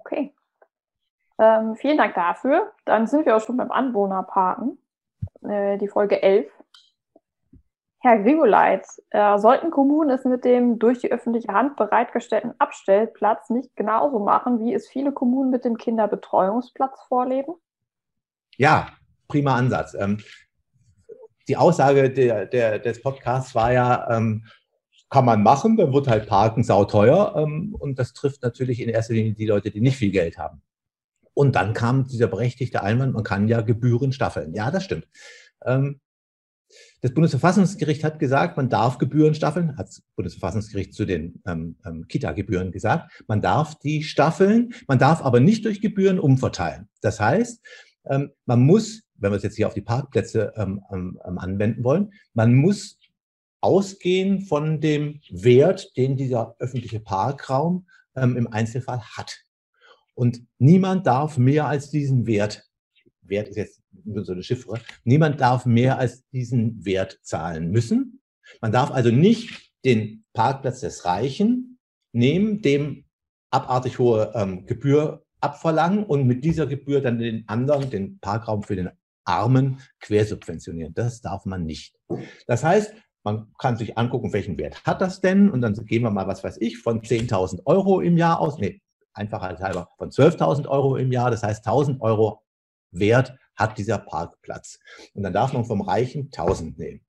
Okay. 0.00 0.34
Ähm, 1.38 1.76
vielen 1.76 1.98
Dank 1.98 2.14
dafür. 2.14 2.72
Dann 2.84 3.06
sind 3.06 3.26
wir 3.26 3.36
auch 3.36 3.40
schon 3.40 3.56
beim 3.56 3.70
Anwohnerparken, 3.70 4.78
äh, 5.42 5.78
die 5.78 5.88
Folge 5.88 6.22
11. 6.22 6.50
Herr 8.00 8.18
Grigoleitz, 8.18 9.00
äh, 9.10 9.38
sollten 9.38 9.70
Kommunen 9.70 10.10
es 10.10 10.24
mit 10.24 10.44
dem 10.44 10.80
durch 10.80 10.98
die 10.98 11.12
öffentliche 11.12 11.52
Hand 11.52 11.76
bereitgestellten 11.76 12.52
Abstellplatz 12.58 13.48
nicht 13.48 13.76
genauso 13.76 14.18
machen, 14.18 14.58
wie 14.58 14.74
es 14.74 14.88
viele 14.88 15.12
Kommunen 15.12 15.50
mit 15.50 15.64
dem 15.64 15.76
Kinderbetreuungsplatz 15.76 17.00
vorleben? 17.06 17.54
Ja, 18.56 18.88
prima 19.28 19.54
Ansatz. 19.54 19.94
Ähm, 19.94 20.18
die 21.46 21.56
Aussage 21.56 22.10
der, 22.10 22.46
der, 22.46 22.80
des 22.80 23.00
Podcasts 23.02 23.54
war 23.54 23.72
ja, 23.72 24.10
ähm, 24.10 24.46
kann 25.12 25.26
man 25.26 25.42
machen, 25.42 25.76
dann 25.76 25.92
wird 25.92 26.08
halt 26.08 26.26
Parken 26.26 26.64
sauteuer 26.64 27.34
ähm, 27.36 27.74
und 27.78 27.98
das 27.98 28.14
trifft 28.14 28.42
natürlich 28.42 28.80
in 28.80 28.88
erster 28.88 29.12
Linie 29.12 29.34
die 29.34 29.44
Leute, 29.44 29.70
die 29.70 29.82
nicht 29.82 29.98
viel 29.98 30.10
Geld 30.10 30.38
haben. 30.38 30.62
Und 31.34 31.54
dann 31.54 31.74
kam 31.74 32.06
dieser 32.06 32.28
berechtigte 32.28 32.82
Einwand, 32.82 33.12
man 33.12 33.22
kann 33.22 33.46
ja 33.46 33.60
Gebühren 33.60 34.12
staffeln. 34.12 34.54
Ja, 34.54 34.70
das 34.70 34.84
stimmt. 34.84 35.06
Ähm, 35.66 36.00
das 37.02 37.12
Bundesverfassungsgericht 37.12 38.04
hat 38.04 38.18
gesagt, 38.18 38.56
man 38.56 38.70
darf 38.70 38.96
Gebühren 38.96 39.34
staffeln, 39.34 39.76
hat 39.76 39.88
das 39.88 40.02
Bundesverfassungsgericht 40.16 40.94
zu 40.94 41.04
den 41.04 41.42
ähm, 41.46 41.76
ähm, 41.84 42.08
Kita-Gebühren 42.08 42.72
gesagt. 42.72 43.22
Man 43.26 43.42
darf 43.42 43.74
die 43.80 44.04
staffeln, 44.04 44.72
man 44.88 44.98
darf 44.98 45.22
aber 45.22 45.40
nicht 45.40 45.66
durch 45.66 45.82
Gebühren 45.82 46.18
umverteilen. 46.18 46.88
Das 47.02 47.20
heißt, 47.20 47.60
ähm, 48.06 48.30
man 48.46 48.60
muss 48.60 49.02
wenn 49.22 49.30
wir 49.30 49.36
es 49.36 49.42
jetzt 49.44 49.56
hier 49.56 49.68
auf 49.68 49.74
die 49.74 49.80
Parkplätze 49.80 50.52
ähm, 50.56 50.82
ähm, 50.92 51.18
ähm, 51.24 51.38
anwenden 51.38 51.84
wollen, 51.84 52.12
man 52.34 52.54
muss 52.54 52.98
ausgehen 53.62 54.42
von 54.42 54.80
dem 54.80 55.20
Wert, 55.30 55.96
den 55.96 56.16
dieser 56.16 56.56
öffentliche 56.58 57.00
Parkraum 57.00 57.86
ähm, 58.16 58.36
im 58.36 58.52
Einzelfall 58.52 59.00
hat. 59.00 59.40
Und 60.14 60.44
niemand 60.58 61.06
darf 61.06 61.38
mehr 61.38 61.66
als 61.66 61.90
diesen 61.90 62.26
Wert, 62.26 62.68
Wert 63.22 63.48
ist 63.48 63.56
jetzt 63.56 63.80
so 64.14 64.32
eine 64.32 64.42
Chiffre, 64.42 64.80
niemand 65.04 65.40
darf 65.40 65.64
mehr 65.64 65.98
als 65.98 66.28
diesen 66.30 66.84
Wert 66.84 67.18
zahlen 67.22 67.70
müssen. 67.70 68.20
Man 68.60 68.72
darf 68.72 68.90
also 68.90 69.10
nicht 69.10 69.72
den 69.84 70.24
Parkplatz 70.32 70.80
des 70.80 71.04
Reichen 71.04 71.78
nehmen, 72.12 72.62
dem 72.62 73.04
abartig 73.50 73.98
hohe 73.98 74.32
ähm, 74.34 74.66
Gebühr 74.66 75.24
abverlangen 75.40 76.04
und 76.04 76.26
mit 76.26 76.44
dieser 76.44 76.66
Gebühr 76.66 77.00
dann 77.00 77.18
den 77.18 77.48
anderen, 77.48 77.90
den 77.90 78.18
Parkraum 78.18 78.62
für 78.62 78.76
den 78.76 78.90
Armen 79.24 79.80
quersubventionieren. 80.00 80.94
Das 80.94 81.20
darf 81.20 81.46
man 81.46 81.64
nicht. 81.64 81.96
Das 82.46 82.64
heißt, 82.64 82.94
man 83.24 83.52
kann 83.58 83.76
sich 83.76 83.96
angucken, 83.98 84.32
welchen 84.32 84.58
Wert 84.58 84.84
hat 84.84 85.00
das 85.00 85.20
denn? 85.20 85.50
Und 85.50 85.60
dann 85.60 85.74
gehen 85.74 86.02
wir 86.02 86.10
mal, 86.10 86.26
was 86.26 86.42
weiß 86.42 86.58
ich, 86.60 86.78
von 86.78 87.02
10.000 87.02 87.66
Euro 87.66 88.00
im 88.00 88.16
Jahr 88.16 88.40
aus. 88.40 88.58
Nee, 88.58 88.80
einfacher 89.14 89.58
halber 89.58 89.88
von 89.98 90.10
12.000 90.10 90.66
Euro 90.68 90.96
im 90.96 91.12
Jahr. 91.12 91.30
Das 91.30 91.42
heißt, 91.42 91.66
1.000 91.66 92.00
Euro 92.00 92.42
Wert 92.90 93.34
hat 93.54 93.78
dieser 93.78 93.98
Parkplatz. 93.98 94.78
Und 95.14 95.22
dann 95.22 95.32
darf 95.32 95.52
man 95.52 95.64
vom 95.64 95.80
Reichen 95.82 96.30
1.000 96.30 96.78
nehmen 96.78 97.00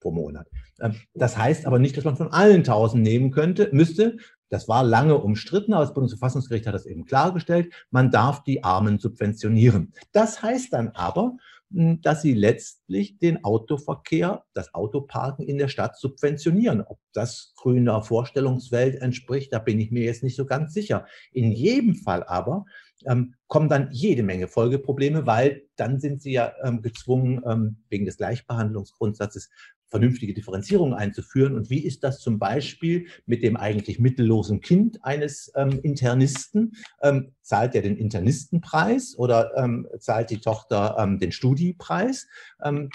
pro 0.00 0.10
Monat. 0.10 0.48
Ähm, 0.80 0.96
das 1.14 1.36
heißt 1.36 1.66
aber 1.66 1.78
nicht, 1.78 1.96
dass 1.96 2.04
man 2.04 2.16
von 2.16 2.32
allen 2.32 2.64
1.000 2.64 2.96
nehmen 2.96 3.30
könnte, 3.30 3.70
müsste. 3.72 4.16
Das 4.48 4.68
war 4.68 4.84
lange 4.84 5.16
umstritten, 5.16 5.72
aber 5.72 5.84
das 5.84 5.94
Bundesverfassungsgericht 5.94 6.66
hat 6.66 6.74
das 6.74 6.84
eben 6.84 7.06
klargestellt. 7.06 7.72
Man 7.90 8.10
darf 8.10 8.42
die 8.42 8.64
Armen 8.64 8.98
subventionieren. 8.98 9.94
Das 10.12 10.42
heißt 10.42 10.72
dann 10.74 10.88
aber, 10.88 11.36
dass 11.72 12.22
sie 12.22 12.34
letztlich 12.34 13.18
den 13.18 13.44
Autoverkehr, 13.44 14.44
das 14.54 14.74
Autoparken 14.74 15.46
in 15.46 15.58
der 15.58 15.68
Stadt 15.68 15.96
subventionieren. 15.96 16.82
Ob 16.82 16.98
das 17.12 17.54
grüner 17.56 18.02
Vorstellungswelt 18.02 18.96
entspricht, 19.00 19.52
da 19.52 19.58
bin 19.58 19.80
ich 19.80 19.90
mir 19.90 20.04
jetzt 20.04 20.22
nicht 20.22 20.36
so 20.36 20.44
ganz 20.44 20.74
sicher. 20.74 21.06
In 21.32 21.50
jedem 21.50 21.94
Fall 21.94 22.24
aber 22.24 22.64
ähm, 23.06 23.34
kommen 23.48 23.68
dann 23.68 23.88
jede 23.90 24.22
Menge 24.22 24.48
Folgeprobleme, 24.48 25.26
weil 25.26 25.62
dann 25.76 25.98
sind 25.98 26.22
sie 26.22 26.32
ja 26.32 26.52
ähm, 26.62 26.82
gezwungen, 26.82 27.42
ähm, 27.46 27.76
wegen 27.88 28.04
des 28.04 28.16
Gleichbehandlungsgrundsatzes 28.18 29.50
vernünftige 29.92 30.32
Differenzierungen 30.32 30.94
einzuführen. 30.94 31.54
Und 31.54 31.68
wie 31.68 31.84
ist 31.84 32.02
das 32.02 32.18
zum 32.18 32.38
Beispiel 32.38 33.08
mit 33.26 33.42
dem 33.42 33.58
eigentlich 33.58 33.98
mittellosen 33.98 34.62
Kind 34.62 35.04
eines 35.04 35.52
ähm, 35.54 35.80
Internisten? 35.82 36.72
Ähm, 37.02 37.32
zahlt 37.42 37.74
er 37.74 37.82
den 37.82 37.98
Internistenpreis 37.98 39.16
oder 39.18 39.52
ähm, 39.56 39.86
zahlt 39.98 40.30
die 40.30 40.40
Tochter 40.40 40.96
ähm, 40.98 41.18
den 41.18 41.30
Studiepreis? 41.30 42.26
Ähm, 42.64 42.88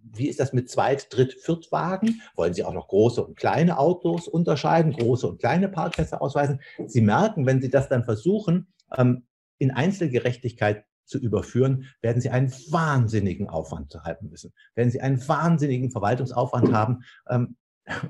wie 0.00 0.28
ist 0.28 0.38
das 0.38 0.52
mit 0.52 0.70
Zweit-, 0.70 1.12
Dritt-, 1.12 1.34
Viertwagen? 1.34 2.22
Wollen 2.36 2.54
Sie 2.54 2.62
auch 2.62 2.72
noch 2.72 2.86
große 2.86 3.22
und 3.22 3.36
kleine 3.36 3.76
Autos 3.76 4.28
unterscheiden, 4.28 4.92
große 4.92 5.26
und 5.26 5.40
kleine 5.40 5.68
Parkplätze 5.68 6.20
ausweisen? 6.20 6.60
Sie 6.86 7.00
merken, 7.00 7.46
wenn 7.46 7.60
Sie 7.60 7.68
das 7.68 7.88
dann 7.88 8.04
versuchen, 8.04 8.68
ähm, 8.96 9.24
in 9.58 9.72
Einzelgerechtigkeit 9.72 10.84
zu 11.08 11.18
überführen, 11.18 11.86
werden 12.00 12.20
Sie 12.20 12.30
einen 12.30 12.52
wahnsinnigen 12.70 13.48
Aufwand 13.48 13.94
halten 14.04 14.28
müssen. 14.28 14.52
Werden 14.74 14.90
Sie 14.90 15.00
einen 15.00 15.26
wahnsinnigen 15.26 15.90
Verwaltungsaufwand 15.90 16.72
haben. 16.72 17.02
Ähm, 17.28 17.56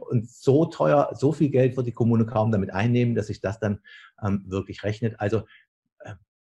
und 0.01 0.29
so 0.29 0.67
teuer, 0.67 1.11
so 1.15 1.33
viel 1.33 1.51
Geld 1.51 1.77
wird 1.77 1.87
die 1.87 1.93
Kommune 1.93 2.27
kaum 2.27 2.51
damit 2.51 2.71
einnehmen, 2.73 3.15
dass 3.15 3.29
sich 3.29 3.41
das 3.41 3.61
dann 3.61 3.81
ähm, 4.23 4.45
wirklich 4.47 4.83
rechnet. 4.83 5.21
Also 5.21 5.45
äh, 6.01 6.15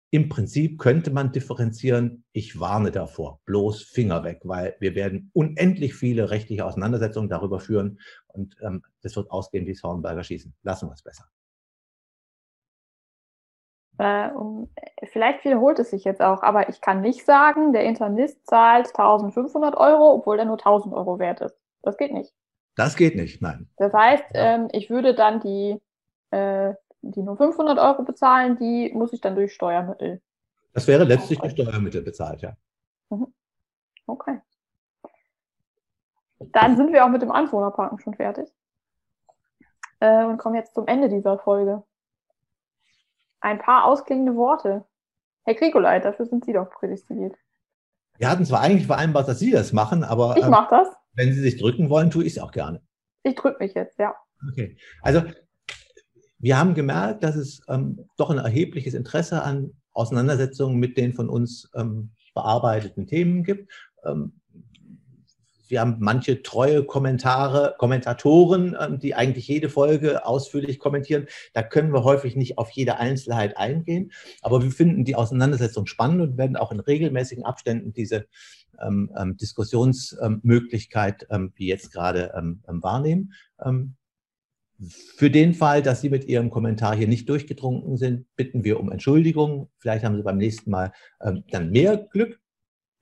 im 0.10 0.28
Prinzip 0.28 0.80
könnte 0.80 1.12
man 1.12 1.32
differenzieren. 1.32 2.24
Ich 2.32 2.60
warne 2.60 2.92
davor. 2.92 3.40
Bloß 3.46 3.84
Finger 3.84 4.24
weg, 4.24 4.42
weil 4.44 4.76
wir 4.80 4.96
werden 4.96 5.30
unendlich 5.34 5.94
viele 5.94 6.30
rechtliche 6.32 6.66
Auseinandersetzungen 6.66 7.30
darüber 7.30 7.60
führen. 7.60 8.00
Und 8.28 8.56
ähm, 8.62 8.84
das 9.02 9.16
wird 9.16 9.30
ausgehen 9.30 9.68
wie 9.68 9.74
das 9.74 9.84
Hornberger 9.84 10.24
Schießen. 10.24 10.54
Lassen 10.64 10.90
wir 10.90 10.94
es 10.94 11.04
besser. 11.04 11.26
Äh, 14.02 14.32
um, 14.32 14.68
vielleicht 15.12 15.46
wiederholt 15.46 15.78
es 15.78 15.92
sich 15.92 16.06
jetzt 16.06 16.24
auch, 16.24 16.42
aber 16.42 16.70
ich 16.70 16.82
kann 16.82 17.02
nicht 17.02 17.24
sagen, 17.24 17.72
der 17.72 17.84
Internist 17.84 18.48
zahlt 18.48 18.88
1500 18.88 19.78
Euro, 19.78 20.16
obwohl 20.16 20.38
der 20.38 20.46
nur 20.46 20.58
1000 20.58 20.92
Euro 20.96 21.20
wert 21.20 21.42
ist. 21.42 21.56
Das 21.84 21.98
geht 21.98 22.12
nicht. 22.12 22.34
Das 22.76 22.96
geht 22.96 23.16
nicht, 23.16 23.44
nein. 23.44 23.70
Das 23.78 23.94
heißt, 23.94 24.24
ähm, 24.34 24.70
ich 24.72 24.90
würde 24.90 25.14
dann 25.14 25.40
die, 25.40 25.80
äh, 26.32 26.74
die 27.04 27.22
nur 27.22 27.38
500 27.38 27.78
Euro 27.78 28.02
bezahlen, 28.02 28.58
die 28.58 28.92
muss 28.92 29.14
ich 29.14 29.22
dann 29.22 29.36
durch 29.36 29.54
Steuermittel. 29.54 30.20
Das 30.74 30.88
wäre 30.88 31.04
letztlich 31.04 31.38
durch 31.38 31.52
Steuermittel 31.52 32.02
bezahlt, 32.02 32.42
ja. 32.42 32.54
Mhm. 33.12 33.32
Okay. 34.08 34.42
Dann 36.40 36.76
sind 36.76 36.92
wir 36.92 37.06
auch 37.06 37.10
mit 37.10 37.22
dem 37.22 37.32
Anwohnerparken 37.32 38.00
schon 38.00 38.16
fertig. 38.16 38.50
Äh, 40.00 40.26
und 40.26 40.40
kommen 40.40 40.56
jetzt 40.56 40.74
zum 40.74 40.88
Ende 40.88 41.08
dieser 41.08 41.38
Folge 41.38 41.84
ein 43.42 43.60
paar 43.60 43.86
ausklingende 43.86 44.36
Worte. 44.36 44.86
Herr 45.44 45.56
Grikoleit, 45.56 46.06
dafür 46.06 46.26
sind 46.26 46.46
Sie 46.46 46.54
doch 46.54 46.70
prädestiniert. 46.70 47.36
Wir 48.18 48.30
hatten 48.30 48.46
zwar 48.46 48.62
eigentlich 48.62 48.86
vereinbart, 48.86 49.28
dass 49.28 49.40
Sie 49.40 49.52
das 49.52 49.74
machen, 49.74 50.04
aber 50.04 50.38
ich 50.38 50.46
mache 50.46 50.76
das. 50.76 50.88
Wenn 51.14 51.34
Sie 51.34 51.42
sich 51.42 51.58
drücken 51.60 51.90
wollen, 51.90 52.12
tue 52.12 52.24
ich 52.24 52.38
es 52.38 52.40
auch 52.40 52.52
gerne. 52.52 52.82
Ich 53.24 53.36
drücke 53.36 53.64
mich 53.64 53.74
jetzt, 53.74 53.98
ja. 54.00 54.16
Okay. 54.52 54.78
Also 55.02 55.24
wir 56.40 56.58
haben 56.58 56.74
gemerkt, 56.74 57.24
dass 57.24 57.36
es 57.36 57.62
ähm, 57.68 58.08
doch 58.18 58.30
ein 58.30 58.38
erhebliches 58.38 58.94
Interesse 58.94 59.44
an 59.44 59.74
Auseinandersetzungen 59.94 60.78
mit 60.78 60.98
den 60.98 61.14
von 61.14 61.30
uns 61.30 61.70
ähm, 61.76 62.12
bearbeiteten 62.34 63.08
Themen 63.08 63.44
gibt. 63.44 63.72
Wir 65.72 65.80
haben 65.80 65.96
manche 66.00 66.44
treue 66.44 66.84
Kommentare, 66.84 67.76
Kommentatoren, 67.78 68.76
ähm, 68.80 69.00
die 69.00 69.16
eigentlich 69.16 69.48
jede 69.48 69.70
Folge 69.70 70.26
ausführlich 70.26 70.80
kommentieren. 70.80 71.28
Da 71.54 71.64
können 71.64 71.94
wir 71.94 72.04
häufig 72.04 72.36
nicht 72.36 72.58
auf 72.58 72.70
jede 72.72 72.98
Einzelheit 72.98 73.58
eingehen, 73.58 74.12
aber 74.42 74.62
wir 74.62 74.72
finden 74.72 75.06
die 75.06 75.16
Auseinandersetzung 75.16 75.88
spannend 75.88 76.22
und 76.22 76.38
werden 76.38 76.58
auch 76.58 76.72
in 76.74 76.82
regelmäßigen 76.82 77.46
Abständen 77.46 77.94
diese 77.94 78.28
ähm, 78.82 79.12
ähm, 79.18 79.38
Diskussionsmöglichkeit, 79.38 81.28
ähm, 81.30 81.54
wie 81.56 81.68
jetzt 81.68 81.94
gerade, 81.94 82.34
ähm, 82.38 82.62
ähm, 82.68 82.84
wahrnehmen. 82.84 83.34
Für 85.16 85.30
den 85.30 85.54
Fall, 85.54 85.84
dass 85.84 86.02
Sie 86.02 86.10
mit 86.10 86.26
Ihrem 86.26 86.50
Kommentar 86.50 86.96
hier 86.96 87.08
nicht 87.08 87.30
durchgedrungen 87.30 87.98
sind, 87.98 88.26
bitten 88.36 88.64
wir 88.64 88.80
um 88.80 88.92
Entschuldigung. 88.92 89.70
Vielleicht 89.78 90.04
haben 90.04 90.18
Sie 90.18 90.24
beim 90.24 90.38
nächsten 90.38 90.72
Mal 90.72 90.92
dann 91.20 91.70
mehr 91.70 91.98
Glück. 91.98 92.41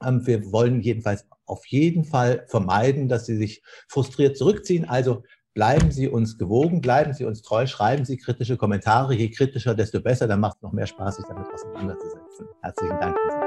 Wir 0.02 0.52
wollen 0.52 0.82
jedenfalls 0.82 1.26
auf 1.46 1.66
jeden 1.68 2.04
Fall 2.04 2.46
vermeiden, 2.48 3.10
dass 3.10 3.26
Sie 3.26 3.38
sich 3.38 3.62
frustriert 3.88 4.38
zurückziehen. 4.38 4.88
Also 4.88 5.24
bleiben 5.54 5.92
Sie 5.92 6.08
uns 6.08 6.38
gewogen, 6.38 6.82
bleiben 6.82 7.14
Sie 7.14 7.26
uns 7.26 7.42
treu, 7.42 7.66
schreiben 7.66 8.06
Sie 8.06 8.18
kritische 8.18 8.58
Kommentare. 8.58 9.14
Je 9.14 9.30
kritischer, 9.30 9.76
desto 9.76 10.02
besser. 10.02 10.28
Dann 10.28 10.40
macht 10.40 10.58
es 10.58 10.62
noch 10.62 10.74
mehr 10.74 10.88
Spaß, 10.88 11.18
sich 11.18 11.26
damit 11.28 11.48
auseinanderzusetzen. 11.54 12.48
Herzlichen 12.62 13.00
Dank. 13.00 13.39